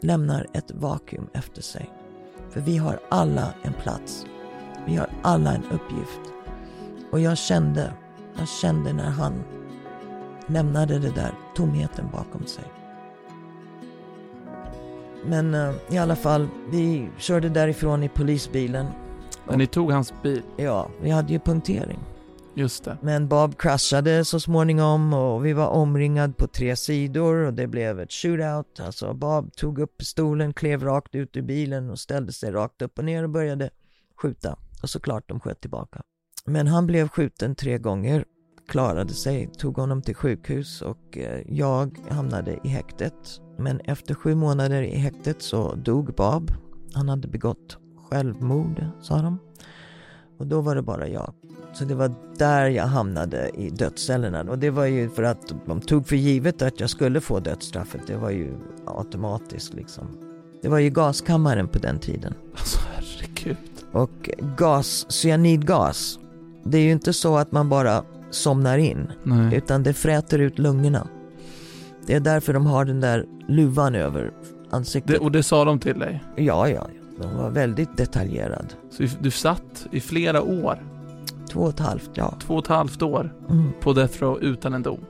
lämnar 0.00 0.46
ett 0.52 0.70
vakuum 0.70 1.28
efter 1.32 1.62
sig. 1.62 1.90
För 2.50 2.60
vi 2.60 2.76
har 2.76 3.00
alla 3.08 3.54
en 3.62 3.72
plats. 3.72 4.26
Vi 4.86 4.96
har 4.96 5.08
alla 5.22 5.54
en 5.54 5.64
uppgift. 5.64 6.20
Och 7.12 7.20
jag 7.20 7.38
kände, 7.38 7.92
jag 8.38 8.48
kände 8.48 8.92
när 8.92 9.10
han 9.10 9.32
lämnade 10.46 10.98
det 10.98 11.10
där 11.10 11.32
tomheten 11.56 12.08
bakom 12.12 12.46
sig. 12.46 12.64
Men 15.24 15.54
eh, 15.54 15.74
i 15.90 15.98
alla 15.98 16.16
fall, 16.16 16.48
vi 16.70 17.08
körde 17.18 17.48
därifrån 17.48 18.02
i 18.02 18.08
polisbilen. 18.08 18.86
Men 19.48 19.58
ni 19.58 19.66
tog 19.66 19.92
hans 19.92 20.12
bil, 20.22 20.42
Ja, 20.56 20.88
vi 21.02 21.10
hade 21.10 21.32
ju 21.32 21.38
punktering. 21.38 21.98
just 22.54 22.84
det. 22.84 22.96
Men 23.02 23.28
Bob 23.28 23.58
kraschade 23.58 24.24
så 24.24 24.40
småningom 24.40 25.12
och 25.14 25.46
vi 25.46 25.52
var 25.52 25.68
omringad 25.68 26.36
på 26.36 26.46
tre 26.46 26.76
sidor 26.76 27.34
och 27.36 27.54
det 27.54 27.66
blev 27.66 28.00
ett 28.00 28.12
shootout. 28.12 28.80
Alltså 28.80 29.14
Bob 29.14 29.52
tog 29.52 29.78
upp 29.78 29.98
pistolen, 29.98 30.52
klev 30.52 30.82
rakt 30.84 31.14
ut 31.14 31.36
ur 31.36 31.42
bilen 31.42 31.90
och 31.90 31.98
ställde 31.98 32.32
sig 32.32 32.52
rakt 32.52 32.82
upp 32.82 32.98
och 32.98 33.04
ner 33.04 33.22
och 33.22 33.30
började 33.30 33.70
skjuta. 34.22 34.56
Och 34.82 34.90
såklart 34.90 35.28
de 35.28 35.40
sköt 35.40 35.60
tillbaka. 35.60 36.02
Men 36.46 36.66
han 36.66 36.86
blev 36.86 37.08
skjuten 37.08 37.54
tre 37.54 37.78
gånger, 37.78 38.24
klarade 38.68 39.12
sig, 39.14 39.50
tog 39.58 39.76
honom 39.76 40.02
till 40.02 40.14
sjukhus 40.14 40.82
och 40.82 41.18
eh, 41.18 41.40
jag 41.48 41.98
hamnade 42.10 42.58
i 42.64 42.68
häktet. 42.68 43.40
Men 43.58 43.80
efter 43.80 44.14
sju 44.14 44.34
månader 44.34 44.82
i 44.82 44.96
häktet 44.96 45.42
så 45.42 45.74
dog 45.74 46.14
Bob. 46.14 46.50
Han 46.94 47.08
hade 47.08 47.28
begått 47.28 47.78
självmord, 48.10 48.84
sa 49.00 49.22
de. 49.22 49.38
Och 50.38 50.46
då 50.46 50.60
var 50.60 50.74
det 50.74 50.82
bara 50.82 51.08
jag. 51.08 51.32
Så 51.72 51.84
det 51.84 51.94
var 51.94 52.14
där 52.38 52.66
jag 52.66 52.86
hamnade 52.86 53.50
i 53.54 53.70
dödscellerna. 53.70 54.40
Och 54.40 54.58
det 54.58 54.70
var 54.70 54.84
ju 54.84 55.10
för 55.10 55.22
att 55.22 55.52
de 55.66 55.80
tog 55.80 56.08
för 56.08 56.16
givet 56.16 56.62
att 56.62 56.80
jag 56.80 56.90
skulle 56.90 57.20
få 57.20 57.40
dödsstraffet. 57.40 58.00
Det 58.06 58.16
var 58.16 58.30
ju 58.30 58.54
automatiskt 58.86 59.74
liksom. 59.74 60.04
Det 60.62 60.68
var 60.68 60.78
ju 60.78 60.90
gaskammaren 60.90 61.68
på 61.68 61.78
den 61.78 61.98
tiden. 61.98 62.34
Alltså 62.52 62.78
herregud. 62.94 63.56
Och 63.92 64.30
gas, 64.56 65.06
cyanidgas, 65.08 66.18
det 66.64 66.78
är 66.78 66.82
ju 66.82 66.92
inte 66.92 67.12
så 67.12 67.36
att 67.36 67.52
man 67.52 67.68
bara 67.68 68.04
somnar 68.30 68.78
in. 68.78 69.12
Nej. 69.22 69.56
Utan 69.56 69.82
det 69.82 69.94
fräter 69.94 70.38
ut 70.38 70.58
lungorna. 70.58 71.08
Det 72.06 72.14
är 72.14 72.20
därför 72.20 72.52
de 72.52 72.66
har 72.66 72.84
den 72.84 73.00
där 73.00 73.24
luvan 73.48 73.94
över 73.94 74.32
ansiktet. 74.70 75.12
Det, 75.12 75.18
och 75.18 75.32
det 75.32 75.42
sa 75.42 75.64
de 75.64 75.78
till 75.78 75.98
dig? 75.98 76.24
Ja, 76.36 76.68
ja, 76.68 76.88
de 77.20 77.36
var 77.36 77.50
väldigt 77.50 77.96
detaljerad. 77.96 78.74
Så 78.90 79.06
du 79.20 79.30
satt 79.30 79.86
i 79.90 80.00
flera 80.00 80.42
år, 80.42 80.82
Två 81.50 81.60
och 81.60 81.68
ett 81.68 81.78
halvt, 81.78 82.10
ja. 82.14 82.34
två 82.40 82.54
och 82.54 82.62
ett 82.64 82.68
halvt 82.68 83.02
år, 83.02 83.34
Mm. 83.50 83.72
på 83.80 83.92
Death 83.92 84.20
Row 84.22 84.38
utan 84.42 84.74
en 84.74 84.82
dom? 84.82 85.00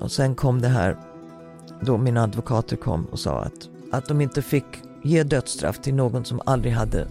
Och 0.00 0.12
sen 0.12 0.34
kom 0.34 0.60
det 0.60 0.68
här, 0.68 0.96
då 1.80 1.98
mina 1.98 2.22
advokater 2.22 2.76
kom 2.76 3.04
och 3.04 3.18
sa 3.18 3.40
att, 3.42 3.68
att 3.92 4.08
de 4.08 4.20
inte 4.20 4.42
fick 4.42 4.64
ge 5.02 5.22
dödsstraff 5.22 5.78
till 5.82 5.94
någon 5.94 6.24
som 6.24 6.40
aldrig 6.46 6.72
hade 6.72 7.06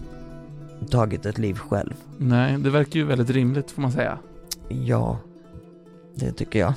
tagit 0.90 1.26
ett 1.26 1.38
liv 1.38 1.54
själv. 1.54 1.94
Nej, 2.18 2.58
det 2.58 2.70
verkar 2.70 3.00
ju 3.00 3.06
väldigt 3.06 3.30
rimligt 3.30 3.70
får 3.70 3.82
man 3.82 3.92
säga. 3.92 4.18
Ja, 4.68 5.18
det 6.14 6.32
tycker 6.32 6.58
jag. 6.58 6.74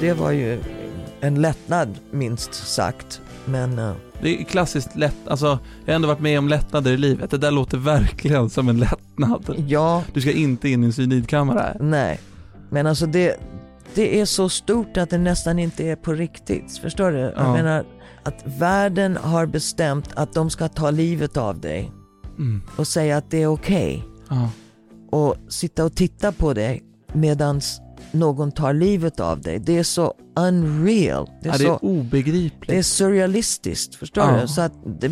Det 0.00 0.12
var 0.12 0.30
ju 0.30 0.60
en 1.20 1.34
lättnad 1.42 1.88
minst 2.10 2.54
sagt, 2.54 3.20
men 3.46 3.78
eh, 3.78 3.92
Det 4.22 4.40
är 4.40 4.44
klassiskt 4.44 4.96
lätt, 4.96 5.28
alltså 5.28 5.46
jag 5.84 5.92
har 5.92 5.96
ändå 5.96 6.08
varit 6.08 6.20
med 6.20 6.38
om 6.38 6.48
lättnader 6.48 6.92
i 6.92 6.96
livet. 6.96 7.30
Det 7.30 7.38
där 7.38 7.50
låter 7.50 7.78
verkligen 7.78 8.50
som 8.50 8.68
en 8.68 8.78
lättnad. 8.78 9.54
ja, 9.68 10.02
Du 10.12 10.20
ska 10.20 10.32
inte 10.32 10.68
in 10.68 10.82
i 10.82 10.86
en 10.86 10.92
cyanidkammare. 10.92 11.76
nej. 11.80 12.20
Men 12.70 12.86
alltså 12.86 13.06
det, 13.06 13.36
det 13.94 14.20
är 14.20 14.24
så 14.24 14.48
stort 14.48 14.96
att 14.96 15.10
det 15.10 15.18
nästan 15.18 15.58
inte 15.58 15.84
är 15.88 15.96
på 15.96 16.12
riktigt. 16.12 16.78
Förstår 16.78 17.10
du? 17.12 17.18
Jag 17.18 17.32
Ja. 17.36 17.52
menar 17.52 17.84
att 18.22 18.42
världen 18.58 19.16
har 19.16 19.46
bestämt 19.46 20.08
att 20.14 20.32
de 20.34 20.50
ska 20.50 20.68
ta 20.68 20.90
livet 20.90 21.36
av 21.36 21.60
dig 21.60 21.90
Mm. 22.38 22.62
och 22.76 22.86
säga 22.86 23.16
att 23.16 23.30
det 23.30 23.42
är 23.42 23.46
okej. 23.46 24.04
Ja. 24.28 24.50
och 25.10 25.36
sitta 25.48 25.84
och 25.84 25.94
titta 25.94 26.32
på 26.32 26.52
dig 26.54 26.82
medans 27.12 27.80
någon 28.14 28.52
tar 28.52 28.72
livet 28.72 29.20
av 29.20 29.40
dig. 29.40 29.58
Det 29.58 29.78
är 29.78 29.82
så 29.82 30.14
unreal. 30.36 31.30
Det 31.42 31.48
är, 31.48 31.52
ja, 31.52 31.58
det 31.58 31.64
så, 31.64 31.72
är 31.74 31.84
obegripligt. 31.84 32.70
det 32.70 32.76
är 32.78 32.82
surrealistiskt, 32.82 33.94
förstår 33.94 34.24
Ja. 34.24 34.40
du? 34.42 34.48
Så 34.48 34.60
att 34.60 34.72
det, 35.00 35.10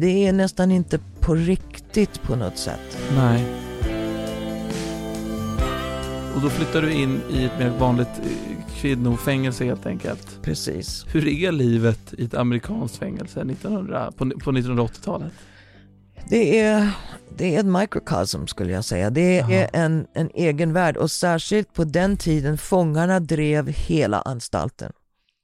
det 0.00 0.26
är 0.26 0.32
nästan 0.32 0.70
inte 0.70 0.98
på 1.20 1.34
riktigt 1.34 2.22
på 2.22 2.36
något 2.36 2.58
sätt. 2.58 2.98
Nej. 3.16 3.44
Och 6.34 6.40
då 6.42 6.48
flyttar 6.50 6.82
du 6.82 6.92
in 6.92 7.20
i 7.30 7.44
ett 7.44 7.58
mer 7.58 7.72
vanligt 7.78 8.08
eh, 8.22 8.30
kvinnofängelse 8.80 9.64
helt 9.64 9.86
enkelt. 9.86 10.38
Precis. 10.42 11.06
Hur 11.12 11.28
är 11.28 11.52
livet 11.52 12.14
i 12.18 12.24
ett 12.24 12.34
amerikanskt 12.34 12.96
fängelse 12.96 13.40
1900, 13.40 14.12
på, 14.16 14.30
på 14.30 14.52
1980-talet? 14.52 15.32
Det 16.30 16.58
är, 16.60 16.90
det 17.36 17.54
är 17.56 17.60
ett 17.60 17.66
microcosm 17.66 18.46
skulle 18.46 18.72
jag 18.72 18.84
säga. 18.84 19.10
Det 19.10 19.38
är 19.38 19.70
en, 19.72 20.06
en 20.14 20.30
egen 20.34 20.72
värld 20.72 20.96
och 20.96 21.10
särskilt 21.10 21.72
på 21.74 21.84
den 21.84 22.16
tiden 22.16 22.58
fångarna 22.58 23.20
drev 23.20 23.68
hela 23.68 24.20
anstalten. 24.20 24.92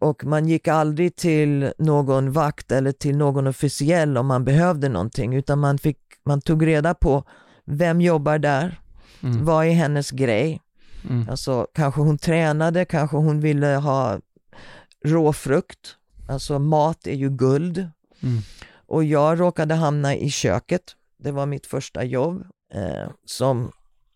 Och 0.00 0.24
man 0.24 0.48
gick 0.48 0.68
aldrig 0.68 1.16
till 1.16 1.72
någon 1.78 2.32
vakt 2.32 2.72
eller 2.72 2.92
till 2.92 3.16
någon 3.16 3.46
officiell 3.46 4.16
om 4.18 4.26
man 4.26 4.44
behövde 4.44 4.88
någonting 4.88 5.34
utan 5.34 5.58
man, 5.58 5.78
fick, 5.78 5.98
man 6.24 6.40
tog 6.40 6.66
reda 6.66 6.94
på 6.94 7.24
vem 7.64 8.00
jobbar 8.00 8.38
där, 8.38 8.80
Mm. 9.22 9.44
vad 9.44 9.66
är 9.66 9.70
hennes 9.70 10.10
grej? 10.10 10.60
Mm. 11.10 11.28
Alltså 11.30 11.66
kanske 11.74 12.00
hon 12.00 12.18
tränade, 12.18 12.84
kanske 12.84 13.16
hon 13.16 13.40
ville 13.40 13.66
ha 13.66 14.18
råfrukt. 15.04 15.96
Alltså 16.28 16.58
mat 16.58 17.06
är 17.06 17.14
ju 17.14 17.30
guld. 17.30 17.78
Mm. 18.22 18.38
Och 18.86 19.04
jag 19.04 19.40
råkade 19.40 19.74
hamna 19.74 20.14
i 20.14 20.30
köket. 20.30 20.82
Det 21.18 21.32
var 21.32 21.46
mitt 21.46 21.66
första 21.66 22.04
jobb 22.04 22.44
eh, 22.74 23.10
som, 23.24 23.72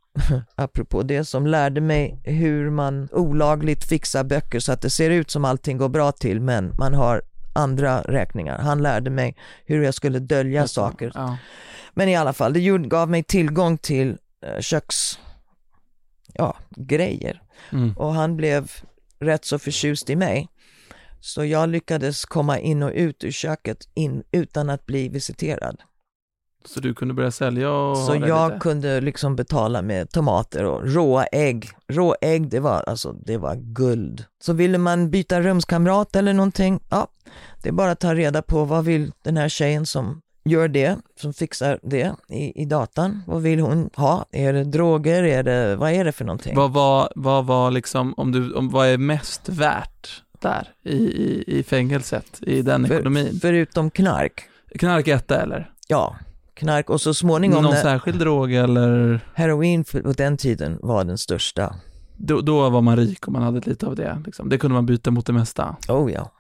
apropå 0.55 1.03
det, 1.03 1.25
som 1.25 1.47
lärde 1.47 1.81
mig 1.81 2.21
hur 2.25 2.71
man 2.71 3.09
olagligt 3.13 3.85
fixar 3.85 4.25
böcker 4.25 4.61
så 4.61 4.73
att 4.73 4.83
det 4.83 4.91
ser 4.91 5.11
ut 5.11 5.31
som 5.31 5.45
allting 5.45 5.79
går 5.79 5.89
bra 5.89 6.13
till 6.13 6.41
men 6.41 6.75
man 6.79 6.95
har 6.95 7.23
andra 7.53 8.03
räkningar. 8.03 8.59
Han 8.59 8.83
lärde 8.83 9.11
mig 9.11 9.37
hur 9.65 9.83
jag 9.83 9.95
skulle 9.95 10.19
dölja 10.19 10.67
saker. 10.67 11.13
Ja. 11.15 11.39
Men 11.95 12.09
i 12.09 12.17
alla 12.17 12.33
fall, 12.33 12.53
det 12.53 12.89
gav 12.89 13.11
mig 13.11 13.23
tillgång 13.23 13.79
till 13.79 14.19
eh, 14.47 14.61
köks, 14.61 15.19
ja, 16.35 16.57
grejer. 16.77 17.43
Mm. 17.73 17.93
Och 17.93 18.15
han 18.15 18.37
blev 18.37 18.71
rätt 19.21 19.45
så 19.45 19.59
förtjust 19.59 20.11
i 20.11 20.17
mig. 20.17 20.49
Så 21.21 21.45
jag 21.45 21.69
lyckades 21.69 22.25
komma 22.25 22.59
in 22.59 22.83
och 22.83 22.93
ut 22.95 23.25
ur 23.25 23.31
köket 23.31 23.79
in, 23.95 24.23
utan 24.33 24.71
att 24.71 24.87
bli 24.87 25.09
visiterad. 25.09 25.77
Så 26.65 26.81
du 26.81 26.95
kunde 26.95 27.15
börja 27.15 27.31
sälja 27.31 27.73
och 27.73 27.99
Så 27.99 28.15
jag 28.15 28.49
lite? 28.49 28.61
kunde 28.61 29.01
liksom 29.01 29.37
betala 29.37 29.83
med 29.83 30.11
tomater 30.11 30.65
och 30.65 30.95
råa 30.95 31.25
ägg. 31.27 31.69
Rå 31.89 32.17
ägg, 32.21 32.49
det 32.51 32.61
var, 32.61 32.83
alltså, 32.87 33.13
det 33.13 33.37
var 33.39 33.57
guld. 33.57 34.25
Så 34.43 34.53
ville 34.53 34.79
man 34.79 35.11
byta 35.11 35.41
rumskamrat 35.41 36.17
eller 36.17 36.33
någonting, 36.33 36.81
ja, 36.91 37.09
det 37.63 37.69
är 37.69 37.73
bara 37.73 37.91
att 37.91 38.01
ta 38.01 38.15
reda 38.15 38.43
på 38.43 38.65
vad 38.65 38.85
vill 38.85 39.13
den 39.23 39.37
här 39.37 39.49
tjejen 39.49 39.87
som 39.87 40.21
gör 40.45 40.69
det, 40.69 40.97
som 41.21 41.33
fixar 41.33 41.79
det 41.83 42.15
i, 42.29 42.63
i 42.63 42.65
datan. 42.65 43.23
Vad 43.27 43.43
vill 43.43 43.61
hon 43.61 43.91
ha? 43.97 44.27
Är 44.33 44.53
det 44.53 44.65
droger? 44.65 45.23
Är 45.23 45.43
det, 45.43 45.77
vad 45.77 45.91
är 45.93 46.05
det 46.05 46.13
för 46.13 46.25
någonting? 46.25 46.57
Vad 46.57 46.73
var, 46.73 47.13
vad 47.17 47.47
var 47.47 47.71
liksom, 47.71 48.15
om 48.17 48.33
du, 48.33 48.55
om, 48.55 48.71
vad 48.71 48.89
är 48.89 48.99
mest 48.99 49.49
värt 49.49 50.23
där 50.41 50.69
i, 50.85 50.97
i, 50.97 51.45
i 51.59 51.63
fängelset, 51.63 52.39
i 52.43 52.63
den 52.63 52.87
För- 52.87 52.95
ekonomin? 52.95 53.39
Förutom 53.43 53.91
knark. 53.91 54.43
Knark 54.79 55.09
etta 55.09 55.43
eller? 55.43 55.71
Ja, 55.89 56.17
knark 56.55 56.91
och 56.91 57.01
så 57.01 57.15
småningom 57.15 57.63
Någon 57.63 57.75
när 57.75 57.83
särskild 57.83 58.19
drog 58.19 58.53
eller? 58.53 59.21
heroin 59.35 59.85
på 59.85 60.13
den 60.17 60.37
tiden 60.37 60.79
var 60.83 61.05
den 61.05 61.19
största. 61.19 61.75
Då, 62.17 62.41
då 62.41 62.71
var 62.71 62.81
man 62.81 62.97
rik 62.97 63.29
om 63.29 63.33
man 63.33 63.43
hade 63.43 63.61
lite 63.71 63.87
av 63.87 63.97
det. 63.97 64.23
Liksom. 64.27 64.49
Det 64.49 64.59
kunde 64.59 64.75
man 64.75 64.87
byta 64.87 65.11
mot 65.11 65.27
det 65.27 65.33
mesta. 65.33 65.77
Oh 65.89 66.13
ja. 66.13 66.33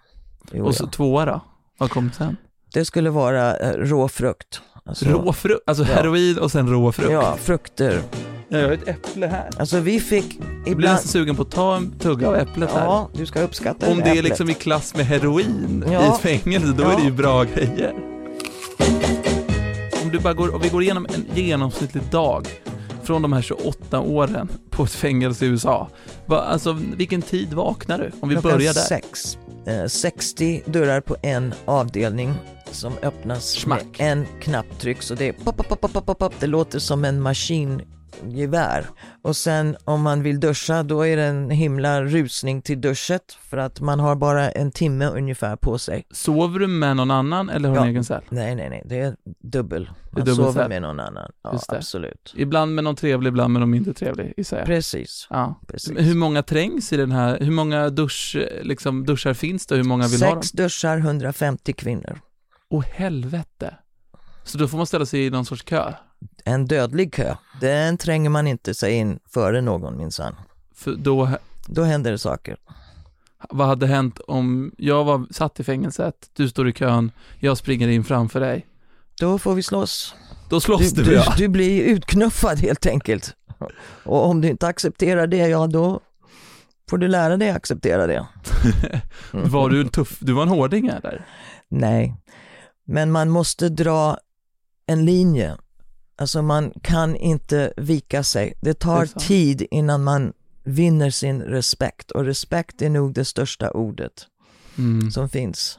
Jo, 0.52 0.64
och 0.64 0.74
så 0.74 0.84
ja. 0.84 0.88
tvåa 0.90 1.24
då? 1.24 1.40
Vad 1.78 1.90
kom 1.90 2.12
sen? 2.12 2.36
Det 2.72 2.84
skulle 2.84 3.10
vara 3.10 3.56
eh, 3.56 3.72
rå 3.76 4.08
frukt. 4.08 4.60
Alltså, 4.84 5.04
Rå 5.08 5.32
frukt, 5.32 5.62
alltså 5.66 5.84
Ja. 5.84 5.94
heroin 5.94 6.38
och 6.38 6.50
sen 6.52 6.68
rå 6.68 6.92
frukt. 6.92 7.12
Ja, 7.12 7.36
frukter. 7.36 8.02
Jag 8.52 8.62
har 8.66 8.72
ett 8.72 8.88
äpple 8.88 9.26
här. 9.26 9.50
Alltså 9.58 9.80
vi 9.80 10.00
fick 10.00 10.24
Jag 10.40 10.46
blir 10.62 10.72
ibland... 10.72 10.94
nästan 10.94 11.08
sugen 11.08 11.36
på 11.36 11.42
att 11.42 11.50
ta 11.50 11.76
en 11.76 11.90
tugga 11.98 12.28
av 12.28 12.34
äpplet 12.36 12.70
här. 12.70 12.84
Ja, 12.84 13.08
du 13.14 13.26
ska 13.26 13.40
uppskatta 13.42 13.90
Om 13.90 13.98
det 13.98 14.10
är 14.10 14.22
liksom 14.22 14.50
i 14.50 14.54
klass 14.54 14.94
med 14.96 15.06
heroin 15.06 15.84
i 15.88 15.92
Ja. 15.92 16.14
ett 16.14 16.20
fängelse, 16.20 16.68
då 16.76 16.84
är 16.84 16.90
Ja. 16.92 16.96
det 16.98 17.04
ju 17.04 17.10
bra 17.12 17.44
grejer. 17.44 17.94
Om, 20.02 20.10
du 20.12 20.18
bara 20.18 20.34
går, 20.34 20.54
om 20.54 20.60
vi 20.62 20.68
går 20.68 20.82
igenom 20.82 21.06
en 21.14 21.26
genomsnittlig 21.34 22.02
dag 22.10 22.48
från 23.02 23.22
de 23.22 23.32
här 23.32 23.42
28 23.42 24.00
åren 24.00 24.48
på 24.70 24.82
ett 24.84 24.90
fängelse 24.92 25.44
i 25.44 25.48
USA. 25.48 25.88
Va, 26.26 26.40
alltså, 26.40 26.78
vilken 26.96 27.22
tid 27.22 27.52
vaknar 27.52 27.98
du? 27.98 28.10
Om 28.20 28.28
vi 28.28 28.34
Klockan 28.34 28.50
börjar 28.58 28.74
där. 28.74 28.80
sex. 28.80 29.38
Eh, 29.66 29.86
60 29.86 30.62
dörrar 30.66 31.00
på 31.00 31.16
en 31.22 31.54
avdelning 31.64 32.34
som 32.70 32.92
öppnas 33.02 33.44
Smack. 33.50 33.84
med 33.98 34.12
en 34.12 34.26
knapptryck. 34.40 35.02
Så 35.02 35.14
det 35.14 35.28
är 35.28 35.32
pop, 35.32 35.56
pop, 35.56 35.68
pop, 35.68 35.92
pop, 35.92 36.06
pop, 36.06 36.18
pop. 36.18 36.32
Det 36.40 36.46
låter 36.46 36.78
som 36.78 37.04
en 37.04 37.22
maskingevär. 38.10 38.86
Och 39.22 39.36
sen 39.36 39.76
om 39.84 40.02
man 40.02 40.22
vill 40.22 40.40
duscha 40.40 40.82
då 40.82 41.06
är 41.06 41.16
det 41.16 41.22
en 41.24 41.50
himla 41.50 42.02
rusning 42.02 42.62
till 42.62 42.80
duschet 42.80 43.38
för 43.42 43.56
att 43.56 43.80
man 43.80 44.00
har 44.00 44.16
bara 44.16 44.50
en 44.50 44.72
timme 44.72 45.06
ungefär 45.06 45.56
på 45.56 45.78
sig. 45.78 46.04
Sover 46.10 46.58
du 46.58 46.66
med 46.66 46.96
någon 46.96 47.10
annan 47.10 47.50
eller 47.50 47.68
har 47.68 47.76
du 47.76 47.80
Ja. 47.80 47.84
en 47.84 47.90
egen 47.90 48.04
cell? 48.04 48.22
Nej, 48.28 48.54
nej, 48.54 48.70
nej, 48.70 48.82
det 48.84 49.00
är 49.00 49.16
dubbel. 49.42 49.90
Man 50.12 50.20
dubbel 50.20 50.34
sover 50.36 50.52
cell. 50.52 50.68
med 50.68 50.82
någon 50.82 51.00
annan. 51.00 51.32
Ja, 51.42 51.58
absolut. 51.68 52.34
Ibland 52.36 52.74
med 52.74 52.84
någon 52.84 52.96
trevlig, 52.96 53.28
ibland 53.28 53.52
med 53.52 53.60
någon 53.60 53.70
mindre 53.70 53.92
trevlig, 53.92 54.34
jag. 54.36 54.66
Precis. 54.66 55.26
Ja. 55.30 55.60
Precis. 55.68 55.98
Hur 55.98 56.14
många 56.14 56.42
trängs 56.42 56.92
i 56.92 56.96
den 56.96 57.12
här, 57.12 57.38
hur 57.40 57.50
många 57.52 57.90
dusch, 57.90 58.36
liksom, 58.62 59.06
duschar 59.06 59.34
finns 59.34 59.66
det 59.66 59.76
hur 59.76 59.84
många 59.84 60.08
vill 60.08 60.22
ha 60.22 60.30
dem? 60.34 60.42
Sex 60.42 60.52
duschar, 60.52 60.98
150 60.98 61.72
kvinnor. 61.72 62.20
Åh 62.70 62.84
helvete. 62.92 63.74
Så 64.44 64.58
då 64.58 64.68
får 64.68 64.76
man 64.76 64.86
ställa 64.86 65.06
sig 65.06 65.26
i 65.26 65.30
någon 65.30 65.44
sorts 65.44 65.62
kö? 65.62 65.92
En 66.44 66.66
dödlig 66.66 67.14
kö, 67.14 67.34
den 67.60 67.96
tränger 67.98 68.30
man 68.30 68.46
inte 68.46 68.74
sig 68.74 68.92
in 68.94 69.18
före 69.28 69.60
någon 69.60 69.96
minsann. 69.96 70.34
För 70.74 70.92
då, 70.96 71.28
Då 71.66 71.82
händer 71.82 72.10
det 72.10 72.18
saker. 72.18 72.56
vad 73.50 73.66
hade 73.66 73.86
hänt 73.86 74.18
om 74.18 74.72
jag 74.78 75.04
var 75.04 75.26
satt 75.30 75.60
i 75.60 75.64
fängelset, 75.64 76.14
du 76.36 76.48
står 76.48 76.68
i 76.68 76.72
kön, 76.72 77.12
jag 77.38 77.56
springer 77.58 77.88
in 77.88 78.04
framför 78.04 78.40
dig. 78.40 78.66
Då 79.20 79.38
får 79.38 79.54
vi 79.54 79.62
slåss. 79.62 80.14
Då 80.48 80.60
slåss 80.60 80.90
Du, 80.90 81.02
du, 81.02 81.10
du, 81.10 81.16
ja. 81.16 81.34
du 81.36 81.48
blir 81.48 81.82
utknuffad 81.82 82.58
helt 82.58 82.86
enkelt. 82.86 83.34
Och 84.04 84.24
om 84.26 84.40
du 84.40 84.48
inte 84.48 84.66
accepterar 84.66 85.26
det, 85.26 85.48
ja 85.48 85.66
då 85.66 86.00
får 86.90 86.98
du 86.98 87.08
lära 87.08 87.36
dig 87.36 87.50
acceptera 87.50 88.06
det. 88.06 88.26
Var 89.32 89.70
du 89.70 89.80
en 89.80 89.88
tuff, 89.88 90.18
du 90.20 90.32
var 90.32 90.42
en 90.42 90.48
hårding 90.48 90.86
eller? 90.86 91.26
Nej, 91.68 92.14
men 92.84 93.10
man 93.12 93.30
måste 93.30 93.68
dra 93.68 94.18
en 94.86 95.04
linje. 95.04 95.56
Alltså 96.20 96.42
man 96.42 96.72
kan 96.82 97.16
inte 97.16 97.72
vika 97.76 98.22
sig. 98.22 98.54
Det 98.60 98.70
Det 98.70 98.74
tar 98.74 99.06
sant. 99.06 99.24
tid 99.26 99.66
innan 99.70 100.04
man 100.04 100.32
vinner 100.64 101.10
sin 101.10 101.42
respekt 101.42 102.10
och 102.10 102.24
respekt 102.24 102.82
är 102.82 102.90
nog 102.90 103.14
det 103.14 103.24
största 103.24 103.70
ordet 103.70 104.26
Mm. 104.78 105.10
som 105.10 105.28
finns. 105.28 105.78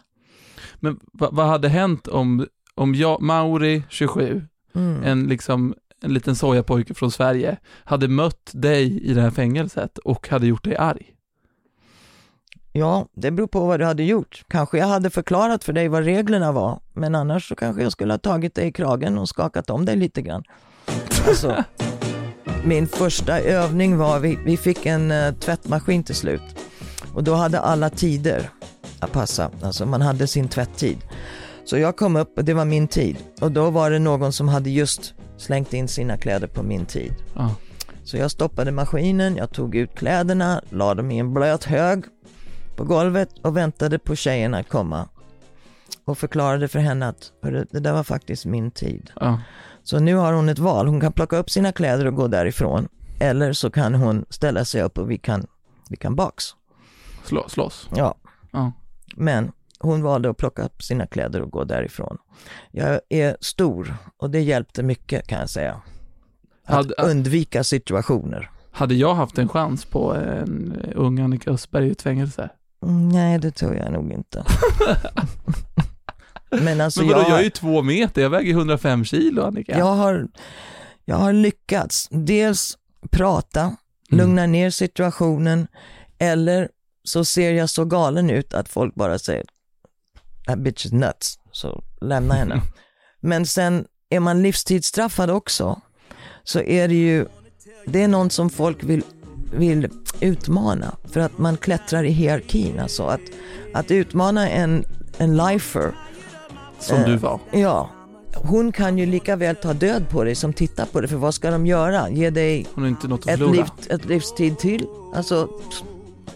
Men 0.75 0.99
vad, 1.13 1.35
vad 1.35 1.47
hade 1.47 1.69
hänt 1.69 2.07
om, 2.07 2.47
om 2.75 2.95
jag, 2.95 3.21
Mauri, 3.21 3.83
27, 3.89 4.47
Mm. 4.75 5.03
en 5.03 5.23
liksom 5.27 5.73
en 6.03 6.13
liten 6.13 6.35
sojapojke 6.35 6.93
från 6.93 7.11
Sverige, 7.11 7.57
hade 7.83 8.07
mött 8.07 8.51
dig 8.53 9.01
i 9.05 9.13
det 9.13 9.21
här 9.21 9.31
fängelset 9.31 9.97
och 9.97 10.27
hade 10.29 10.47
gjort 10.47 10.63
dig 10.63 10.75
arg? 10.75 11.05
Ja, 12.73 13.07
det 13.13 13.31
beror 13.31 13.47
på 13.47 13.65
vad 13.65 13.79
du 13.79 13.85
hade 13.85 14.03
gjort. 14.03 14.43
Kanske 14.47 14.77
jag 14.77 14.87
hade 14.87 15.09
förklarat 15.09 15.63
för 15.63 15.73
dig 15.73 15.87
vad 15.87 16.03
reglerna 16.03 16.51
var, 16.51 16.79
men 16.93 17.15
annars 17.15 17.47
så 17.49 17.55
kanske 17.55 17.83
jag 17.83 17.91
skulle 17.91 18.13
ha 18.13 18.17
tagit 18.17 18.55
dig 18.55 18.67
i 18.67 18.71
kragen 18.71 19.17
och 19.17 19.29
skakat 19.29 19.69
om 19.69 19.85
dig 19.85 19.95
lite 19.95 20.21
grann. 20.21 20.43
Alltså, 21.27 21.63
min 22.65 22.87
första 22.87 23.39
övning 23.39 23.97
var, 23.97 24.19
vi, 24.19 24.39
vi 24.45 24.57
fick 24.57 24.85
en 24.85 25.11
uh, 25.11 25.33
tvättmaskin 25.33 26.03
till 26.03 26.15
slut 26.15 26.41
och 27.13 27.23
då 27.23 27.33
hade 27.33 27.59
alla 27.59 27.89
tider 27.89 28.49
att 28.99 29.11
passa, 29.11 29.51
alltså 29.61 29.85
man 29.85 30.01
hade 30.01 30.27
sin 30.27 30.47
tvätttid. 30.47 30.97
Så 31.65 31.77
jag 31.77 31.97
kom 31.97 32.15
upp 32.15 32.37
och 32.37 32.45
det 32.45 32.53
var 32.53 32.65
min 32.65 32.87
tid 32.87 33.17
och 33.41 33.51
då 33.51 33.69
var 33.69 33.91
det 33.91 33.99
någon 33.99 34.33
som 34.33 34.47
hade 34.47 34.69
just 34.69 35.13
slängt 35.37 35.73
in 35.73 35.87
sina 35.87 36.17
kläder 36.17 36.47
på 36.47 36.63
min 36.63 36.85
tid. 36.85 37.13
Ja. 37.35 37.55
Så 38.03 38.17
jag 38.17 38.31
stoppade 38.31 38.71
maskinen, 38.71 39.35
jag 39.35 39.51
tog 39.51 39.75
ut 39.75 39.95
kläderna, 39.95 40.61
la 40.69 40.95
dem 40.95 41.11
i 41.11 41.19
en 41.19 41.33
blöt 41.33 41.63
hög 41.63 42.03
på 42.75 42.83
golvet 42.83 43.29
och 43.43 43.57
väntade 43.57 43.99
på 43.99 44.15
tjejen 44.15 44.53
att 44.53 44.69
komma. 44.69 45.09
Och 46.05 46.17
förklarade 46.17 46.67
för 46.67 46.79
henne 46.79 47.07
att 47.07 47.31
"Hörru, 47.43 47.65
det 47.71 47.79
där 47.79 47.93
var 47.93 48.03
faktiskt 48.03 48.45
min 48.45 48.71
tid. 48.71 49.11
ja. 49.19 49.41
Så 49.83 49.99
nu 49.99 50.15
har 50.15 50.33
hon 50.33 50.49
ett 50.49 50.59
val, 50.59 50.87
hon 50.87 51.01
kan 51.01 51.13
plocka 51.13 51.37
upp 51.37 51.49
sina 51.49 51.71
kläder 51.71 52.07
och 52.07 52.15
gå 52.15 52.27
därifrån. 52.27 52.87
Eller 53.19 53.53
så 53.53 53.69
kan 53.71 53.93
hon 53.95 54.25
ställa 54.29 54.65
sig 54.65 54.81
upp 54.81 54.97
och 54.97 55.11
vi 55.11 55.17
kan, 55.17 55.45
vi 55.89 55.95
kan 55.95 56.15
box. 56.15 56.43
Slå, 57.23 57.49
slåss. 57.49 57.89
Ja, 57.95 58.15
Ja. 58.51 58.71
men 59.15 59.51
hon 59.79 60.01
valde 60.03 60.29
att 60.29 60.37
plocka 60.37 60.61
upp 60.63 60.83
sina 60.83 61.07
kläder 61.07 61.41
och 61.41 61.51
gå 61.51 61.63
därifrån. 61.63 62.17
Jag 62.71 62.99
är 63.09 63.37
stor 63.41 63.95
och 64.17 64.29
det 64.29 64.39
hjälpte 64.41 64.83
mycket 64.83 65.27
kan 65.27 65.39
jag 65.39 65.49
säga. 65.49 65.81
Att 66.65 66.75
Hade- 66.75 66.93
undvika 66.93 67.63
situationer. 67.63 68.49
Hade 68.71 68.95
jag 68.95 69.13
haft 69.15 69.37
en 69.37 69.49
chans 69.49 69.85
på 69.85 70.13
en 70.13 70.75
ung 70.95 71.19
Annika 71.19 71.51
Östberg 71.51 71.87
i 71.87 71.91
ett 71.91 72.01
fängelse? 72.01 72.49
Mm, 72.83 73.09
Nej, 73.09 73.39
det 73.39 73.51
tror 73.51 73.75
jag 73.75 73.91
nog 73.93 74.11
inte. 74.11 74.45
Men 76.49 76.81
alltså 76.81 76.99
Men 76.99 77.09
vadå, 77.09 77.21
jag, 77.21 77.29
jag 77.31 77.39
är 77.39 77.43
ju 77.43 77.49
två 77.49 77.81
meter, 77.81 78.21
jag 78.21 78.29
väger 78.29 78.51
105 78.51 79.05
kilo 79.05 79.43
Annika. 79.43 79.77
jag, 79.77 79.85
har, 79.95 80.27
jag 81.05 81.15
har 81.15 81.33
lyckats 81.33 82.07
dels 82.11 82.77
prata, 83.11 83.75
Mm. 84.11 84.25
lugna 84.25 84.45
ner 84.45 84.69
situationen 84.69 85.67
eller 86.17 86.69
så 87.03 87.25
ser 87.25 87.53
jag 87.53 87.69
så 87.69 87.85
galen 87.85 88.29
ut 88.29 88.53
att 88.53 88.69
folk 88.69 88.95
bara 88.95 89.19
säger 89.19 89.45
that 90.47 90.59
bitch 90.59 90.85
is 90.85 90.91
nuts, 90.91 91.39
så 91.51 91.83
lämna 92.01 92.33
henne. 92.33 92.61
Men 93.19 93.45
sen 93.45 93.85
är 94.09 94.19
man 94.19 94.41
livstidsstraffad 94.41 95.29
också 95.29 95.81
så 96.43 96.59
är 96.61 96.87
det 96.87 96.93
ju, 96.95 97.25
det 97.85 98.03
är 98.03 98.07
någon 98.07 98.29
som 98.29 98.49
folk 98.49 98.83
vill, 98.83 99.03
vill 99.51 99.89
utmana 100.19 100.95
för 101.11 101.19
att 101.19 101.37
man 101.37 101.57
klättrar 101.57 102.03
i 102.03 102.09
hierarkin. 102.09 102.79
Alltså 102.79 103.03
att, 103.03 103.21
att 103.73 103.91
utmana 103.91 104.49
en, 104.49 104.85
en 105.17 105.37
lifer 105.37 105.91
Som 106.79 106.97
Eh, 106.97 107.05
du 107.05 107.17
var. 107.17 107.39
Ja, 107.51 107.89
hon 108.35 108.71
kan 108.71 108.97
ju 108.97 109.05
lika 109.05 109.35
väl 109.35 109.55
ta 109.55 109.73
död 109.73 110.09
på 110.09 110.23
dig 110.23 110.35
som 110.35 110.53
tittar 110.53 110.85
på 110.85 111.01
dig, 111.01 111.09
för 111.09 111.17
vad 111.17 111.33
ska 111.33 111.51
de 111.51 111.65
göra? 111.65 112.09
Ge 112.09 112.29
dig 112.29 112.67
Hon 112.73 112.83
har 112.83 112.89
inte 112.89 113.07
något 113.07 113.27
att 113.27 113.33
ett, 113.33 113.39
liv, 113.39 113.65
ett 113.89 114.05
livstid 114.05 114.57
till? 114.59 114.85
Alltså, 115.15 115.49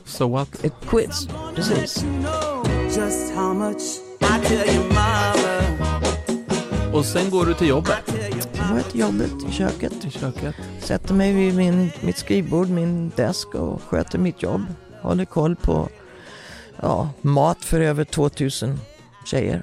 So 0.05 0.27
what? 0.27 0.63
ett 0.63 0.73
quiz, 0.87 1.29
precis. 1.55 2.05
Och 6.93 7.05
sen 7.05 7.29
går 7.29 7.45
du 7.45 7.53
till 7.53 7.67
jobbet 7.67 8.15
Var 8.71 8.81
till 8.81 8.99
jobbet 8.99 9.31
i 9.49 9.51
köket, 9.51 10.05
i 10.05 10.09
köket. 10.09 10.55
sätter 10.79 11.13
mig 11.13 11.33
vid 11.33 11.55
min, 11.55 11.91
mitt 12.01 12.17
skrivbord, 12.17 12.69
min 12.69 13.11
desk 13.15 13.55
och 13.55 13.81
sköter 13.81 14.19
mitt 14.19 14.43
jobb. 14.43 14.61
Håller 15.01 15.25
koll 15.25 15.55
på 15.55 15.89
ja, 16.81 17.09
mat 17.21 17.65
för 17.65 17.81
över 17.81 18.03
2000 18.03 18.79
tjejer. 19.25 19.61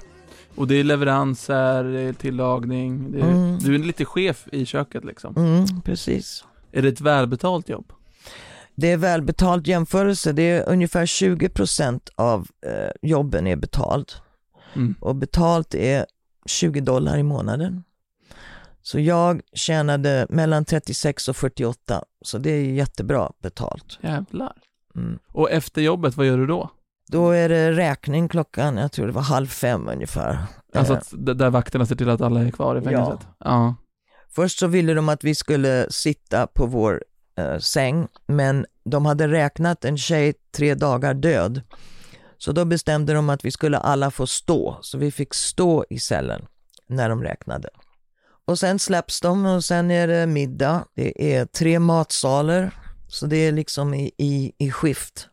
Och 0.55 0.67
det 0.67 0.75
är 0.75 0.83
leveranser, 0.83 1.83
det 1.83 2.01
är 2.01 2.13
tillagning. 2.13 3.11
Det 3.11 3.19
är, 3.19 3.23
Mm. 3.23 3.59
Du 3.59 3.75
är 3.75 3.79
lite 3.79 4.05
chef 4.05 4.47
i 4.51 4.65
köket 4.65 5.05
liksom. 5.05 5.37
Mm, 5.37 5.81
precis. 5.81 6.43
Är 6.71 6.81
det 6.81 6.87
ett 6.87 7.01
välbetalt 7.01 7.69
jobb? 7.69 7.93
Det 8.75 8.91
är 8.91 8.97
välbetalt 8.97 9.67
jämförelse, 9.67 10.31
det 10.31 10.43
är 10.43 10.69
ungefär 10.69 11.05
20% 11.05 11.99
av 12.15 12.47
eh, 12.65 13.09
jobben 13.09 13.47
är 13.47 13.55
betalt. 13.55 14.21
Mm. 14.75 14.95
Och 14.99 15.15
betalt 15.15 15.75
är 15.75 16.05
20 16.45 16.81
dollar 16.81 17.17
i 17.17 17.23
månaden. 17.23 17.83
Så 18.85 18.99
jag 18.99 19.41
tjänade 19.53 20.27
mellan 20.29 20.65
36 20.65 21.27
och 21.27 21.35
48, 21.35 22.03
så 22.21 22.37
det 22.37 22.49
är 22.49 22.63
jättebra 22.63 23.31
betalt. 23.41 23.99
Jävlar. 24.01 24.53
Mm. 24.95 25.19
Och 25.27 25.51
efter 25.51 25.81
jobbet, 25.81 26.17
vad 26.17 26.25
gör 26.25 26.37
du 26.37 26.47
då? 26.47 26.69
Då 27.11 27.31
är 27.31 27.49
det 27.49 27.71
räkning 27.71 28.27
klockan, 28.27 28.77
jag 28.77 28.91
tror 28.91 29.07
det 29.07 29.13
var 29.13 29.21
halv 29.21 29.47
fem 29.47 29.87
ungefär. 29.87 30.37
Alltså 30.73 30.93
Eh, 30.93 30.99
att, 30.99 31.37
där 31.37 31.49
vakterna 31.49 31.85
ser 31.85 31.95
till 31.95 32.09
att 32.09 32.21
alla 32.21 32.41
är 32.41 32.51
kvar 32.51 32.75
i 32.75 32.81
fängelset? 32.81 33.27
Ja. 33.37 33.75
Först 34.29 34.59
så 34.59 34.67
ville 34.67 34.93
de 34.93 35.09
att 35.09 35.23
vi 35.23 35.35
skulle 35.35 35.91
sitta 35.91 36.47
på 36.47 36.65
vår 36.65 37.03
eh, 37.37 37.57
säng, 37.57 38.07
men 38.25 38.65
de 38.85 39.05
hade 39.05 39.27
räknat 39.27 39.85
en 39.85 39.97
tjej 39.97 40.33
tre 40.55 40.75
dagar 40.75 41.13
död. 41.13 41.61
Så 42.37 42.51
då 42.51 42.65
bestämde 42.65 43.13
de 43.13 43.29
att 43.29 43.45
vi 43.45 43.51
skulle 43.51 43.77
alla 43.77 44.11
få 44.11 44.27
stå, 44.27 44.77
så 44.81 44.97
vi 44.97 45.11
fick 45.11 45.33
stå 45.33 45.85
i 45.89 45.99
cellen 45.99 46.45
när 46.87 47.09
de 47.09 47.23
räknade. 47.23 47.69
Och 48.45 48.59
sen 48.59 48.79
släpps 48.79 49.21
de 49.21 49.45
och 49.45 49.63
sen 49.63 49.91
är 49.91 50.07
det 50.07 50.27
middag. 50.27 50.85
Det 50.95 51.35
är 51.35 51.45
tre 51.45 51.79
matsaler, 51.79 52.71
så 53.07 53.25
det 53.25 53.37
är 53.37 53.51
liksom 53.51 53.93
i, 53.93 54.11
i, 54.17 54.51
i 54.57 54.71
skift. 54.71 55.29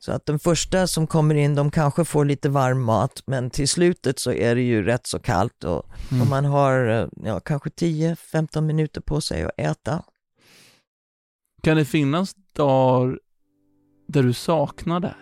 Så 0.00 0.12
att 0.12 0.26
den 0.26 0.38
första 0.38 0.86
som 0.86 1.06
kommer 1.06 1.34
in, 1.34 1.54
de 1.54 1.70
kanske 1.70 2.04
får 2.04 2.24
lite 2.24 2.48
varm 2.48 2.82
mat, 2.82 3.22
men 3.26 3.50
till 3.50 3.68
slutet 3.68 4.18
så 4.18 4.32
är 4.32 4.54
det 4.54 4.62
ju 4.62 4.82
rätt 4.82 5.06
så 5.06 5.18
kallt 5.18 5.64
och, 5.64 5.78
och 6.20 6.26
man 6.30 6.44
har 6.44 6.86
eh, 6.88 7.08
ja, 7.24 7.40
kanske 7.40 7.68
10-15 7.68 8.60
minuter 8.60 9.00
på 9.00 9.20
sig 9.20 9.42
att 9.42 9.50
äta. 9.56 10.02
Kan 11.62 11.76
det 11.76 11.84
finnas 11.84 12.34
dagar 12.52 13.18
där 14.08 14.22
du 14.22 14.32
saknar 14.32 15.00
det? 15.00 15.14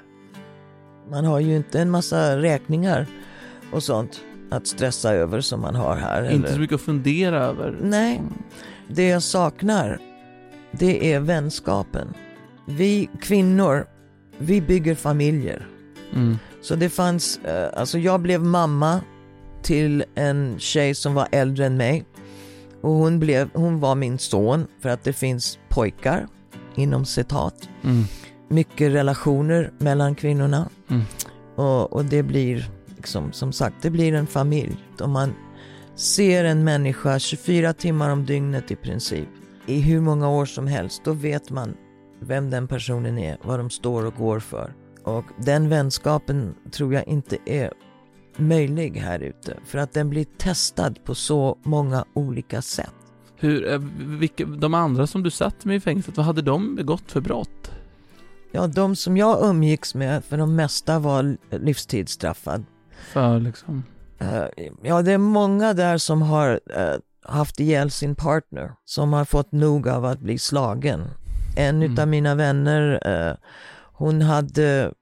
Man 1.10 1.24
har 1.24 1.40
ju 1.40 1.56
inte 1.56 1.80
en 1.80 1.90
massa 1.90 2.36
räkningar 2.36 3.06
och 3.72 3.82
sånt 3.82 4.20
att 4.50 4.66
stressa 4.66 5.14
över 5.14 5.40
som 5.40 5.60
man 5.60 5.74
har 5.74 5.96
här. 5.96 6.30
Inte 6.30 6.46
eller- 6.46 6.54
så 6.54 6.60
mycket 6.60 6.74
att 6.74 6.80
fundera 6.80 7.44
över? 7.44 7.78
Nej, 7.82 8.22
det 8.88 9.08
jag 9.08 9.22
saknar, 9.22 9.98
det 10.72 11.12
är 11.12 11.20
vänskapen. 11.20 12.14
Vi 12.66 13.08
kvinnor, 13.20 13.86
vi 14.38 14.60
bygger 14.60 14.94
familjer. 14.94 15.66
Mm. 16.14 16.38
Så 16.62 16.74
det 16.74 16.88
fanns, 16.88 17.38
eh, 17.38 17.80
alltså 17.80 17.98
jag 17.98 18.20
blev 18.20 18.44
mamma 18.44 19.00
till 19.62 20.04
en 20.14 20.54
tjej 20.58 20.94
som 20.94 21.14
var 21.14 21.28
äldre 21.32 21.66
än 21.66 21.76
mig. 21.76 22.04
Och 22.82 22.90
hon, 22.92 23.18
blev, 23.20 23.48
hon 23.54 23.80
var 23.80 23.94
min 23.94 24.18
son 24.18 24.66
för 24.82 24.88
att 24.88 25.04
det 25.04 25.12
finns 25.12 25.58
pojkar, 25.68 26.26
inom 26.74 27.04
citat. 27.04 27.68
Mm. 27.84 28.04
Mycket 28.48 28.92
relationer 28.92 29.72
mellan 29.78 30.14
kvinnorna. 30.14 30.68
Mm. 30.88 31.02
Och, 31.54 31.92
och 31.92 32.04
det 32.04 32.22
blir, 32.22 32.70
liksom, 33.00 33.32
som 33.32 33.52
sagt, 33.52 33.76
det 33.82 33.90
blir 33.90 34.12
en 34.12 34.26
familj. 34.26 34.76
Om 35.00 35.10
man 35.10 35.34
ser 35.94 36.44
en 36.44 36.64
människa 36.64 37.18
24 37.18 37.72
timmar 37.72 38.10
om 38.10 38.24
dygnet 38.26 38.70
i 38.70 38.76
princip, 38.76 39.28
i 39.66 39.80
hur 39.80 40.00
många 40.00 40.28
år 40.28 40.44
som 40.46 40.66
helst, 40.66 41.02
då 41.04 41.12
vet 41.12 41.50
man 41.50 41.76
vem 42.20 42.50
den 42.50 42.68
personen 42.68 43.18
är, 43.18 43.38
vad 43.42 43.58
de 43.58 43.70
står 43.70 44.06
och 44.06 44.14
går 44.14 44.40
för. 44.40 44.74
Och 45.04 45.24
den 45.38 45.68
vänskapen 45.68 46.54
tror 46.70 46.94
jag 46.94 47.08
inte 47.08 47.38
är 47.46 47.72
möjlig 48.36 48.96
här 48.96 49.20
ute, 49.20 49.56
för 49.64 49.78
att 49.78 49.92
den 49.92 50.10
blir 50.10 50.26
testad 50.38 51.04
på 51.04 51.14
så 51.14 51.58
många 51.62 52.04
olika 52.14 52.62
sätt. 52.62 52.94
Hur, 53.36 53.72
eh, 53.72 53.80
vilka, 53.98 54.44
de 54.44 54.74
andra 54.74 55.06
som 55.06 55.22
du 55.22 55.30
satt 55.30 55.64
med 55.64 55.76
i 55.76 55.80
fängelset, 55.80 56.16
vad 56.16 56.26
hade 56.26 56.42
de 56.42 56.76
begått 56.76 57.12
för 57.12 57.20
brott? 57.20 57.70
Ja, 58.52 58.66
de 58.66 58.96
som 58.96 59.16
jag 59.16 59.50
umgicks 59.50 59.94
med, 59.94 60.24
för 60.24 60.38
de 60.38 60.56
mesta 60.56 60.98
var 60.98 61.36
livstidsstraffad. 61.50 62.64
För 63.00 63.40
liksom... 63.40 63.84
Eh, 64.18 64.44
ja, 64.82 65.02
det 65.02 65.12
är 65.12 65.18
många 65.18 65.74
där 65.74 65.98
som 65.98 66.22
har 66.22 66.60
eh, 66.70 66.96
haft 67.22 67.60
ihjäl 67.60 67.90
sin 67.90 68.14
partner, 68.14 68.72
som 68.84 69.12
har 69.12 69.24
fått 69.24 69.52
nog 69.52 69.88
av 69.88 70.04
att 70.04 70.20
bli 70.20 70.38
slagen. 70.38 71.06
En 71.56 71.76
Mm. 71.76 71.92
utav 71.92 72.08
mina 72.08 72.34
vänner, 72.34 73.00
eh, 73.08 73.36
hon 73.92 74.22
hade, 74.22 74.92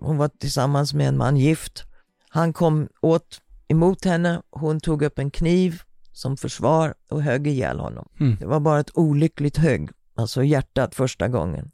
hon 0.00 0.16
var 0.16 0.28
tillsammans 0.28 0.94
med 0.94 1.08
en 1.08 1.16
man, 1.16 1.36
gift. 1.36 1.84
Han 2.28 2.52
kom 2.52 2.88
åt 3.00 3.40
emot 3.68 4.04
henne, 4.04 4.42
hon 4.50 4.80
tog 4.80 5.02
upp 5.02 5.18
en 5.18 5.30
kniv 5.30 5.82
som 6.12 6.36
försvar 6.36 6.94
och 7.10 7.22
högg 7.22 7.46
ihjäl 7.46 7.80
honom. 7.80 8.08
Mm. 8.20 8.36
Det 8.40 8.46
var 8.46 8.60
bara 8.60 8.80
ett 8.80 8.90
olyckligt 8.94 9.56
högg, 9.56 9.90
alltså 10.14 10.44
hjärtat 10.44 10.94
första 10.94 11.28
gången. 11.28 11.70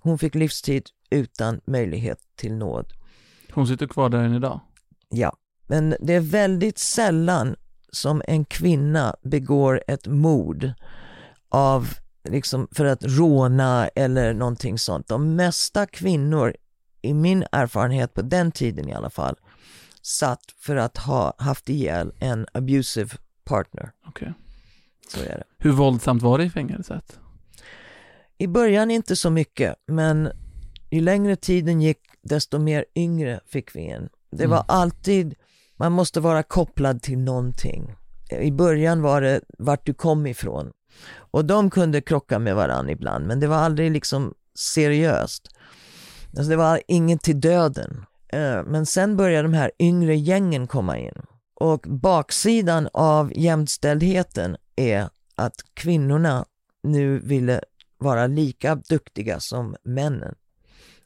Hon 0.00 0.18
fick 0.18 0.34
livstid 0.34 0.86
utan 1.10 1.60
möjlighet 1.64 2.18
till 2.36 2.54
nåd. 2.54 2.86
Hon 3.52 3.66
sitter 3.66 3.86
kvar 3.86 4.08
där 4.08 4.18
än 4.18 4.34
idag? 4.34 4.60
Ja, 5.14 5.36
men 5.66 5.96
det 6.00 6.14
är 6.14 6.20
väldigt 6.20 6.78
sällan 6.78 7.56
som 7.90 8.22
en 8.26 8.44
kvinna 8.44 9.16
begår 9.22 9.82
ett 9.86 10.06
mord 10.06 10.72
av, 11.48 11.88
liksom, 12.28 12.68
för 12.72 12.84
att 12.84 13.04
råna 13.04 13.88
eller 13.88 14.34
någonting 14.34 14.78
sånt. 14.78 15.08
De 15.08 15.36
mesta 15.36 15.86
kvinnor, 15.86 16.56
i 17.02 17.14
min 17.14 17.44
erfarenhet 17.52 18.14
på 18.14 18.22
den 18.22 18.52
tiden 18.52 18.88
i 18.88 18.92
alla 18.92 19.10
fall, 19.10 19.36
satt 20.02 20.42
för 20.58 20.76
att 20.76 20.98
ha 20.98 21.34
haft 21.38 21.68
ihjäl 21.68 22.12
en 22.18 22.46
abusive 22.54 23.10
partner. 23.44 23.90
Okej. 24.06 24.34
Så 25.08 25.20
är 25.20 25.24
det. 25.24 25.44
Hur 25.58 25.72
våldsamt 25.72 26.22
var 26.22 26.38
det 26.38 26.44
i 26.44 26.50
fängelset? 26.50 27.18
I 28.38 28.46
början 28.46 28.90
inte 28.90 29.16
så 29.16 29.30
mycket, 29.30 29.74
men 29.86 30.30
ju 30.90 31.00
längre 31.00 31.36
tiden 31.36 31.82
gick, 31.82 31.98
desto 32.22 32.58
mer 32.58 32.84
yngre 32.94 33.40
fick 33.46 33.76
vi 33.76 33.80
in. 33.80 34.08
Det 34.32 34.46
var 34.46 34.56
Mm. 34.56 34.64
alltid, 34.68 35.34
man 35.76 35.92
måste 35.92 36.20
vara 36.20 36.42
kopplad 36.42 37.02
till 37.02 37.18
någonting. 37.18 37.94
I 38.40 38.50
början 38.52 39.02
var 39.02 39.20
det 39.20 39.40
vart 39.58 39.86
du 39.86 39.94
kom 39.94 40.26
ifrån. 40.26 40.72
Och 41.14 41.44
de 41.44 41.70
kunde 41.70 42.00
krocka 42.00 42.38
med 42.38 42.54
varandra 42.56 42.92
ibland, 42.92 43.26
men 43.26 43.40
det 43.40 43.46
var 43.46 43.56
aldrig 43.56 43.90
liksom 43.92 44.34
seriöst. 44.58 45.48
Alltså 46.36 46.50
det 46.50 46.56
var 46.56 46.80
inget 46.88 47.22
till 47.22 47.40
döden. 47.40 48.04
Eh, 48.32 48.62
Men 48.64 48.86
sen 48.86 49.16
började 49.16 49.42
de 49.48 49.54
här 49.54 49.70
yngre 49.78 50.16
gängen 50.16 50.66
komma 50.66 50.98
in. 50.98 51.14
Och 51.60 51.80
baksidan 51.88 52.88
av 52.92 53.32
jämställdheten 53.38 54.56
är 54.76 55.08
att 55.36 55.54
kvinnorna 55.74 56.44
nu 56.82 57.18
ville 57.18 57.60
vara 57.98 58.26
lika 58.26 58.74
duktiga 58.74 59.40
som 59.40 59.76
männen. 59.84 60.34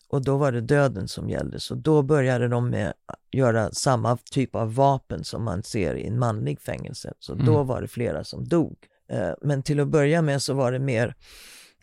Och 0.08 0.24
då 0.24 0.36
var 0.36 0.52
det 0.52 0.60
döden 0.60 1.08
som 1.08 1.30
gällde. 1.30 1.60
Så 1.60 1.74
då 1.74 2.02
började 2.02 2.48
de 2.48 2.70
med 2.70 2.88
att 2.88 3.18
göra 3.32 3.70
samma 3.72 4.16
typ 4.30 4.54
av 4.54 4.74
vapen 4.74 5.24
som 5.24 5.44
man 5.44 5.62
ser 5.62 5.94
i 5.94 6.06
en 6.06 6.18
manlig 6.18 6.60
fängelse. 6.60 7.12
Så 7.18 7.34
då 7.34 7.54
Mm. 7.54 7.66
var 7.66 7.80
det 7.82 7.88
flera 7.88 8.24
som 8.24 8.44
dog. 8.48 8.76
Eh, 9.12 9.30
Men 9.42 9.62
till 9.62 9.80
att 9.80 9.88
börja 9.88 10.22
med 10.22 10.42
så 10.42 10.54
var 10.54 10.72
det 10.72 10.78
mer, 10.78 11.14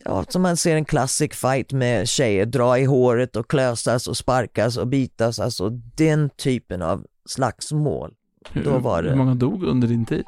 ja, 0.06 0.24
som 0.30 0.42
man 0.42 0.58
ser 0.58 0.76
en 0.76 0.86
classic 0.86 1.34
fight 1.34 1.72
med 1.74 2.08
tjejer, 2.08 2.46
dra 2.46 2.80
i 2.80 2.86
håret 2.86 3.36
och 3.36 3.50
klösas 3.50 4.08
och 4.08 4.18
sparkas 4.18 4.78
och 4.78 4.88
bitas. 4.88 5.40
Alltså 5.40 5.70
den 5.96 6.30
typen 6.30 6.82
av 6.82 7.06
slagsmål. 7.30 8.14
Hur, 8.52 8.64
Då 8.64 8.78
var 8.78 9.04
hur 9.04 9.10
det- 9.10 9.16
många 9.16 9.36
dog 9.36 9.64
under 9.64 9.88
din 9.88 10.06
tid? 10.06 10.24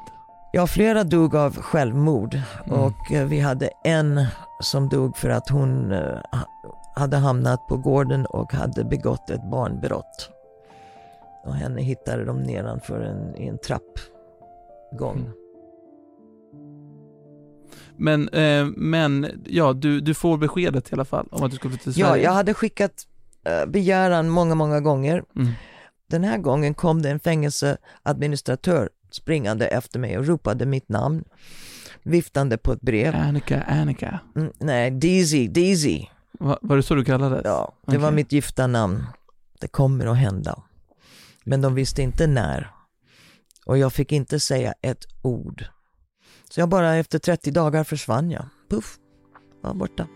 Ja, 0.54 0.68
flera 0.68 1.04
dog 1.04 1.36
av 1.36 1.56
självmord 1.62 2.40
Mm. 2.66 2.80
och 2.80 3.12
eh, 3.12 3.28
vi 3.28 3.40
hade 3.40 3.70
en 3.84 4.26
som 4.62 4.90
dog 4.90 5.18
för 5.18 5.30
att 5.30 5.50
hon 5.50 5.92
eh, 5.92 6.20
hade 6.96 7.18
hamnat 7.18 7.68
på 7.68 7.78
gården 7.78 8.26
och 8.26 8.54
hade 8.54 8.84
begått 8.84 9.30
ett 9.30 9.50
barnbrott. 9.52 10.30
Och 11.44 11.54
henne 11.56 11.82
hittade 11.82 12.26
de 12.26 12.44
nedanför 12.44 13.02
en, 13.02 13.36
i 13.36 13.48
en 13.48 13.58
trappgång. 13.58 15.18
Mm. 15.18 15.32
Men, 17.98 18.30
eh, 18.30 18.66
men 18.78 19.28
ja, 19.46 19.74
du, 19.74 20.00
du 20.02 20.14
får 20.14 20.38
beskedet 20.38 20.90
i 20.92 20.94
alla 20.94 21.06
fall 21.06 21.28
om 21.32 21.44
att 21.44 21.52
du 21.52 21.58
ska 21.58 21.70
flytta 21.70 21.84
till 21.84 22.00
Ja, 22.02 22.08
Sverige. 22.08 22.24
jag 22.24 22.32
hade 22.32 22.54
skickat 22.54 23.08
eh, 23.46 23.66
begäran 23.66 24.30
många, 24.30 24.56
många 24.56 24.80
gånger. 24.82 25.24
Mm. 25.36 25.52
Den 26.10 26.24
här 26.24 26.38
gången 26.38 26.74
kom 26.74 27.02
det 27.02 27.10
en 27.10 27.20
fängelseadministratör 27.20 28.90
springande 29.12 29.68
efter 29.68 30.00
mig 30.00 30.18
och 30.18 30.26
ropade 30.28 30.66
mitt 30.66 30.90
namn, 30.90 31.24
viftande 32.04 32.58
på 32.58 32.72
ett 32.72 32.82
brev. 32.82 33.16
Annika, 33.16 33.62
Annika. 33.62 34.20
Mm, 34.36 34.52
nej, 34.60 34.92
Deezy, 34.92 35.48
Deezy. 35.48 36.06
Va, 36.40 36.60
var 36.62 36.76
det 36.76 36.84
så 36.84 36.96
du 36.96 37.06
kallades? 37.06 37.42
Ja, 37.46 37.74
det 37.88 37.98
var 37.98 38.08
Okej. 38.08 38.16
mitt 38.16 38.32
gifta 38.32 38.68
namn. 38.68 39.04
Det 39.60 39.68
kommer 39.68 40.06
att 40.06 40.18
hända. 40.18 40.64
Men 41.44 41.62
de 41.62 41.76
visste 41.76 42.02
inte 42.02 42.28
när. 42.28 42.72
Och 43.66 43.78
jag 43.78 43.94
fick 43.94 44.12
inte 44.12 44.40
säga 44.40 44.74
ett 44.82 45.06
ord. 45.22 45.66
Så 46.50 46.60
jag 46.60 46.70
bara 46.70 46.96
efter 46.96 47.20
30 47.20 47.52
dagar 47.52 47.84
försvann 47.84 48.32
jag. 48.32 48.46
Puff, 48.70 48.98
var 49.62 49.74
borta. 49.74 50.08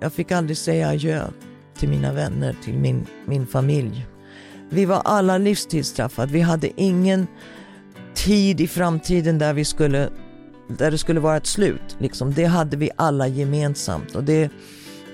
Jag 0.00 0.12
fick 0.12 0.32
aldrig 0.32 0.56
säga 0.56 0.88
adjö 0.88 1.28
till 1.76 1.88
mina 1.88 2.12
vänner, 2.12 2.56
till 2.64 2.78
min, 2.78 3.06
min 3.26 3.46
familj. 3.46 4.06
Vi 4.70 4.84
var 4.84 5.02
alla 5.04 5.38
livstidsstraffade. 5.38 6.32
Vi 6.32 6.40
hade 6.40 6.80
ingen 6.80 7.26
tid 8.14 8.60
i 8.60 8.68
framtiden 8.68 9.38
där 9.38 9.52
vi 9.52 9.64
skulle 9.64 10.10
där 10.78 10.90
det 10.90 10.98
skulle 10.98 11.20
vara 11.20 11.36
ett 11.36 11.46
slut. 11.46 11.96
Liksom. 11.98 12.34
Det 12.34 12.44
hade 12.44 12.76
vi 12.76 12.90
alla 12.96 13.26
gemensamt 13.26 14.14
och 14.14 14.24
det 14.24 14.50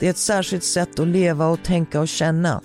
Det 0.00 0.06
är 0.06 0.10
ett 0.10 0.18
särskilt 0.18 0.64
sätt 0.64 0.98
att 0.98 1.08
leva 1.08 1.46
och 1.46 1.62
tänka 1.64 2.00
och 2.00 2.08
känna. 2.08 2.60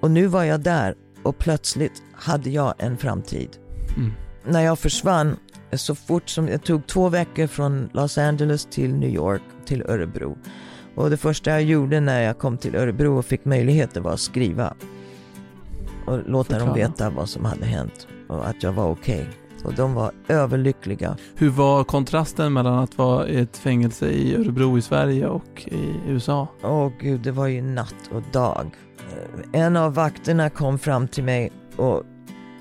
Och 0.00 0.10
nu 0.10 0.26
var 0.26 0.44
jag 0.44 0.60
där 0.60 0.94
och 1.22 1.38
plötsligt 1.38 2.02
hade 2.12 2.50
jag 2.50 2.74
en 2.78 2.96
framtid. 2.96 3.48
Mm. 3.96 4.12
När 4.46 4.60
jag 4.60 4.78
försvann, 4.78 5.36
så 5.72 5.94
fort 5.94 6.28
som 6.28 6.48
jag 6.48 6.64
tog 6.64 6.86
två 6.86 7.08
veckor 7.08 7.46
från 7.46 7.90
Los 7.92 8.18
Angeles 8.18 8.68
till 8.70 8.94
New 8.94 9.10
York 9.10 9.42
till 9.64 9.82
Örebro. 9.82 10.38
Och 10.94 11.10
det 11.10 11.16
första 11.16 11.50
jag 11.50 11.62
gjorde 11.62 12.00
när 12.00 12.20
jag 12.20 12.38
kom 12.38 12.58
till 12.58 12.74
Örebro 12.76 13.18
och 13.18 13.24
fick 13.24 13.44
möjligheter 13.44 14.00
var 14.00 14.12
att 14.12 14.20
skriva. 14.20 14.74
Och 16.06 16.28
låta 16.28 16.58
dem 16.58 16.68
Förklara. 16.68 16.88
veta 16.88 17.10
vad 17.10 17.28
som 17.28 17.44
hade 17.44 17.64
hänt 17.64 18.06
och 18.28 18.48
att 18.48 18.62
jag 18.62 18.72
var 18.72 18.90
okej. 18.90 19.28
Och 19.64 19.74
de 19.74 19.94
var 19.94 20.12
överlyckliga. 20.28 21.16
Hur 21.36 21.50
var 21.50 21.84
kontrasten 21.84 22.52
mellan 22.52 22.78
att 22.78 22.98
vara 22.98 23.28
i 23.28 23.36
ett 23.40 23.56
fängelse 23.56 24.08
i 24.08 24.36
Örebro 24.36 24.78
i 24.78 24.82
Sverige 24.82 25.26
och 25.26 25.62
i 25.66 25.94
USA? 26.06 26.48
Åh 26.62 26.92
gud, 27.00 27.20
det 27.20 27.32
var 27.32 27.46
ju 27.46 27.62
natt 27.62 28.10
och 28.12 28.22
dag. 28.32 28.70
En 29.52 29.76
av 29.76 29.94
vakterna 29.94 30.50
kom 30.50 30.78
fram 30.78 31.08
till 31.08 31.24
mig 31.24 31.52
och 31.76 32.02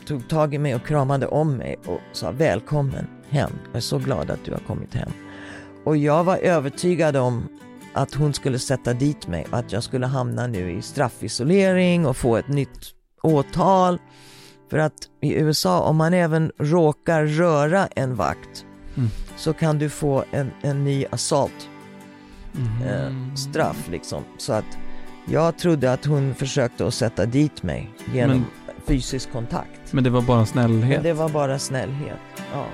tog 0.08 0.30
tag 0.30 0.54
i 0.54 0.58
mig 0.58 0.76
och 0.76 0.86
kramade 0.86 1.28
om 1.28 1.58
mig 1.58 1.76
och 1.86 2.00
sa 2.12 2.32
välkommen 2.32 3.08
hem. 3.30 3.52
Jag 3.66 3.76
är 3.76 3.82
så 3.82 3.98
glad 3.98 4.32
att 4.32 4.46
du 4.46 4.52
har 4.52 4.60
kommit 4.60 4.94
hem. 4.94 5.12
Och 5.86 5.98
jag 5.98 6.24
var 6.24 6.38
övertygad 6.38 7.16
om 7.16 7.48
att 7.94 8.14
hon 8.14 8.34
skulle 8.34 8.60
sätta 8.60 8.94
dit 8.94 9.28
mig 9.28 9.46
och 9.52 9.58
att 9.58 9.72
jag 9.72 9.84
skulle 9.84 10.06
hamna 10.06 10.48
nu 10.48 10.72
i 10.72 10.82
straffisolering 10.82 12.06
och 12.06 12.18
få 12.18 12.38
ett 12.38 12.48
nytt 12.48 12.94
åtal. 13.24 14.00
För 14.70 14.78
att 14.78 14.94
i 15.22 15.34
USA, 15.34 15.80
om 15.82 15.96
man 15.98 16.14
även 16.14 16.52
råkar 16.58 17.26
röra 17.26 17.88
en 17.88 18.16
vakt 18.16 18.66
Mm. 18.98 19.10
så 19.38 19.54
kan 19.54 19.80
du 19.80 19.90
få 19.90 20.24
en, 20.32 20.52
en 20.62 20.84
ny 20.84 21.06
assault 21.12 21.70
Mm. 22.56 22.88
eh, 23.30 23.36
straff 23.36 23.88
liksom. 23.92 24.24
Så 24.38 24.54
att 24.54 24.66
jag 25.26 25.58
trodde 25.58 25.94
att 25.94 26.06
hon 26.06 26.36
försökte 26.36 26.88
att 26.88 26.94
sätta 26.94 27.26
dit 27.26 27.64
mig 27.64 27.90
genom 28.14 28.38
Men- 28.38 28.46
fysisk 28.88 29.32
kontakt. 29.32 29.94
Men 29.94 30.04
det 30.04 30.10
var 30.10 30.22
bara 30.22 30.46
snällhet? 30.46 30.90
Men 30.90 31.04
det 31.04 31.14
var 31.14 31.30
bara 31.30 31.60
snällhet. 31.60 32.20
Ja. 32.54 32.66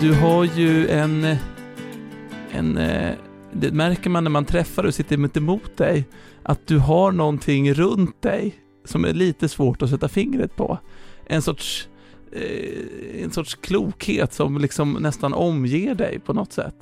Du 0.00 0.12
har 0.14 0.44
ju 0.44 0.88
en... 0.88 1.36
en 2.52 2.78
eh, 2.78 3.12
det 3.52 3.70
märker 3.72 4.10
man 4.10 4.24
när 4.24 4.30
man 4.30 4.44
träffar 4.44 4.84
och 4.84 4.94
sitter 4.94 5.16
mitt 5.16 5.36
emot 5.36 5.76
dig, 5.76 6.04
att 6.48 6.66
du 6.66 6.78
har 6.78 7.12
någonting 7.12 7.74
runt 7.74 8.22
dig 8.22 8.54
som 8.84 9.04
är 9.04 9.12
lite 9.12 9.48
svårt 9.48 9.82
att 9.82 9.90
sätta 9.90 10.08
fingret 10.08 10.56
på. 10.56 10.78
En 11.26 11.42
sorts, 11.42 11.88
eh, 12.32 13.22
en 13.22 13.30
sorts 13.30 13.54
klokhet 13.54 14.32
som 14.32 14.58
liksom 14.58 14.92
nästan 14.92 15.34
omger 15.34 15.94
dig 15.94 16.18
på 16.18 16.32
något 16.32 16.52
sätt. 16.52 16.74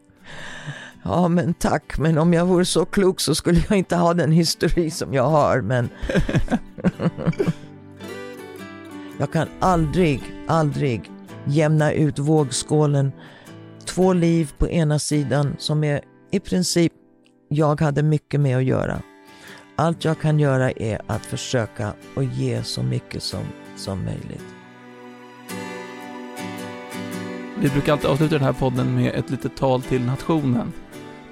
ja, 1.02 1.28
men 1.28 1.54
tack. 1.54 1.98
Men 1.98 2.18
om 2.18 2.32
jag 2.32 2.46
vore 2.46 2.64
så 2.64 2.84
klok 2.84 3.20
så 3.20 3.34
skulle 3.34 3.64
jag 3.68 3.78
inte 3.78 3.96
ha 3.96 4.14
den 4.14 4.32
histori 4.32 4.90
som 4.90 5.14
jag 5.14 5.28
har. 5.28 5.60
Men 5.60 5.88
jag 9.18 9.32
kan 9.32 9.48
aldrig, 9.60 10.20
aldrig 10.46 11.10
jämna 11.44 11.92
ut 11.92 12.18
vågskålen. 12.18 13.12
Två 13.84 14.12
liv 14.12 14.52
på 14.58 14.68
ena 14.68 14.98
sidan 14.98 15.56
som 15.58 15.84
är 15.84 16.00
i 16.30 16.40
princip 16.40 16.92
jag 17.48 17.80
hade 17.80 18.02
mycket 18.02 18.40
med 18.40 18.56
att 18.56 18.64
göra. 18.64 19.02
Allt 19.76 20.04
jag 20.04 20.20
kan 20.20 20.38
göra 20.38 20.70
är 20.70 21.00
att 21.06 21.26
försöka 21.26 21.92
och 22.16 22.24
ge 22.24 22.62
så 22.62 22.82
mycket 22.82 23.22
som, 23.22 23.44
som 23.76 24.04
möjligt. 24.04 24.44
Vi 27.58 27.70
brukar 27.70 27.92
alltid 27.92 28.10
avsluta 28.10 28.34
den 28.34 28.44
här 28.44 28.52
podden 28.52 28.94
med 28.94 29.14
ett 29.14 29.30
litet 29.30 29.56
tal 29.56 29.82
till 29.82 30.04
nationen. 30.04 30.72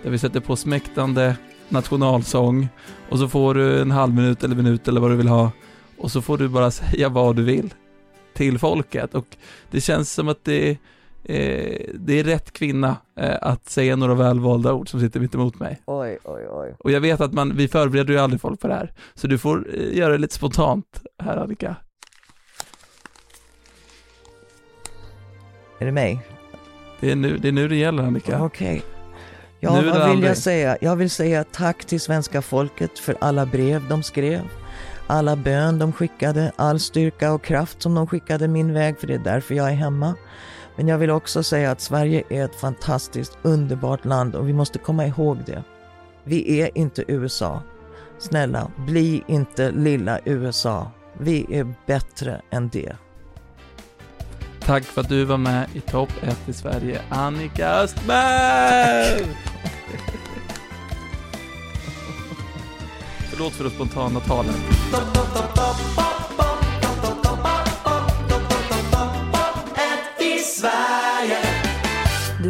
Där 0.03 0.11
vi 0.11 0.19
sätter 0.19 0.41
på 0.41 0.57
smäktande 0.57 1.37
nationalsång 1.69 2.69
och 3.09 3.19
så 3.19 3.29
får 3.29 3.55
du 3.55 3.81
en 3.81 3.91
halv 3.91 4.15
minut 4.15 4.45
eller 4.45 4.57
minut 4.57 4.89
eller 4.89 5.01
vad 5.01 5.11
du 5.11 5.17
vill 5.17 5.29
ha 5.29 5.51
och 5.99 6.11
så 6.11 6.23
får 6.23 6.39
du 6.39 6.49
bara 6.49 6.71
säga 6.71 7.09
vad 7.09 7.37
du 7.37 7.43
vill 7.43 7.75
till 8.35 8.59
folket 8.59 9.15
och 9.15 9.37
det 9.71 9.81
känns 9.81 10.13
som 10.13 10.29
att 10.29 10.45
det, 10.45 10.79
eh, 11.25 11.91
det 11.95 12.21
är 12.21 12.25
rätt 12.25 12.53
kvinna 12.53 12.97
eh, 13.17 13.37
att 13.41 13.69
säga 13.69 13.97
några 13.97 14.15
välvalda 14.15 14.73
ord 14.73 14.89
som 14.89 15.01
sitter 15.01 15.21
mitt 15.21 15.35
emot 15.35 15.61
mig. 15.61 15.83
Oj, 15.87 16.19
oj, 16.25 16.47
oj. 16.51 16.75
Och 16.79 16.91
jag 16.91 17.01
vet 17.01 17.21
att 17.21 17.33
man, 17.33 17.57
vi 17.57 17.69
förbereder 17.69 18.13
ju 18.13 18.21
aldrig 18.21 18.41
folk 18.41 18.61
på 18.61 18.69
det 18.69 18.75
här, 18.75 18.93
så 19.15 19.27
du 19.27 19.39
får 19.39 19.67
eh, 19.75 19.99
göra 19.99 20.13
det 20.13 20.19
lite 20.19 20.35
spontant 20.35 21.03
här 21.23 21.37
Annika. 21.37 21.77
Är 25.79 25.87
det 25.87 25.93
mig? 25.93 26.21
Det 27.01 27.11
är 27.11 27.17
nu 27.17 27.37
det, 27.37 27.49
är 27.49 27.53
nu 27.53 27.69
det 27.69 27.77
gäller 27.77 28.03
Annika. 28.03 28.45
Okej. 28.45 28.83
Ja, 29.61 29.79
är 29.79 29.83
det 29.83 29.91
vad 29.91 29.95
vill 29.95 30.11
aldrig. 30.11 30.31
jag 30.31 30.37
säga? 30.37 30.77
Jag 30.81 30.97
vill 30.97 31.11
säga 31.11 31.45
tack 31.45 31.85
till 31.85 32.01
svenska 32.01 32.43
folket 32.43 32.99
för 32.99 33.17
alla 33.21 33.47
brev 33.47 33.89
de 33.89 34.03
skrev, 34.03 34.41
alla 35.07 35.37
bön 35.37 35.79
de 35.79 35.93
skickade, 35.93 36.53
all 36.57 36.81
styrka 36.81 37.33
och 37.33 37.45
kraft 37.45 37.83
som 37.83 37.95
de 37.95 38.07
skickade 38.07 38.49
min 38.49 38.75
väg, 38.75 38.99
för 38.99 39.07
det 39.07 39.15
är 39.15 39.19
därför 39.19 39.55
jag 39.55 39.69
är 39.69 39.75
hemma. 39.75 40.15
Men 40.77 40.89
jag 40.89 40.99
vill 40.99 41.11
också 41.11 41.43
säga 41.43 41.71
att 41.71 41.81
Sverige 41.81 42.23
är 42.29 42.45
ett 42.45 42.61
fantastiskt, 42.61 43.39
underbart 43.43 44.05
land 44.05 44.35
och 44.35 44.49
vi 44.49 44.53
måste 44.53 44.79
komma 44.79 45.07
ihåg 45.07 45.39
det. 45.47 45.63
Vi 46.25 46.61
är 46.61 46.79
inte 46.79 47.05
USA. 47.09 47.63
Snälla, 48.19 48.71
bli 48.77 49.25
inte 49.27 49.71
lilla 49.71 50.19
USA. 50.25 50.91
Vi 51.19 51.47
är 51.59 51.75
bättre 51.87 52.43
än 52.51 52.69
det. 52.69 52.97
Tack 54.61 54.85
för 54.85 55.01
att 55.01 55.09
du 55.09 55.25
var 55.25 55.37
med 55.37 55.69
i 55.75 55.81
Topp 55.81 56.11
1 56.23 56.39
i 56.49 56.53
Sverige, 56.53 57.01
Annika 57.09 57.69
Östberg! 57.69 59.27
Förlåt 63.31 63.53
för 63.53 63.65
det 63.65 63.71
spontana 63.71 64.21
talet. 64.21 64.57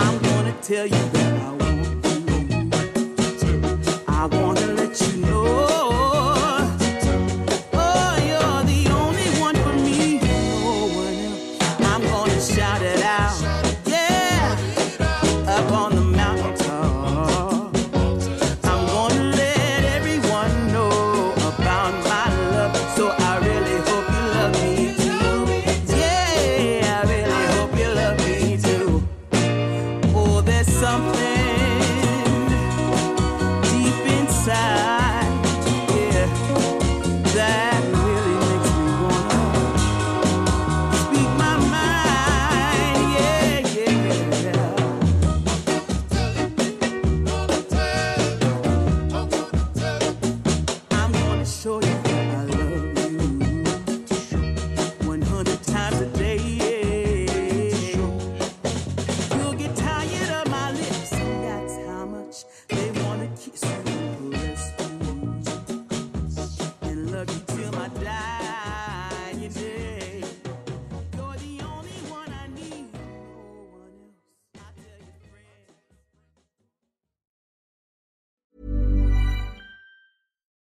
I'm 0.00 0.16
gonna 0.22 0.54
tell 0.62 0.86
you 0.86 1.02
that 1.14 1.40
I 1.42 1.50
want 1.52 2.04
you. 3.42 3.60
I 4.06 4.26
wanna 4.26 4.67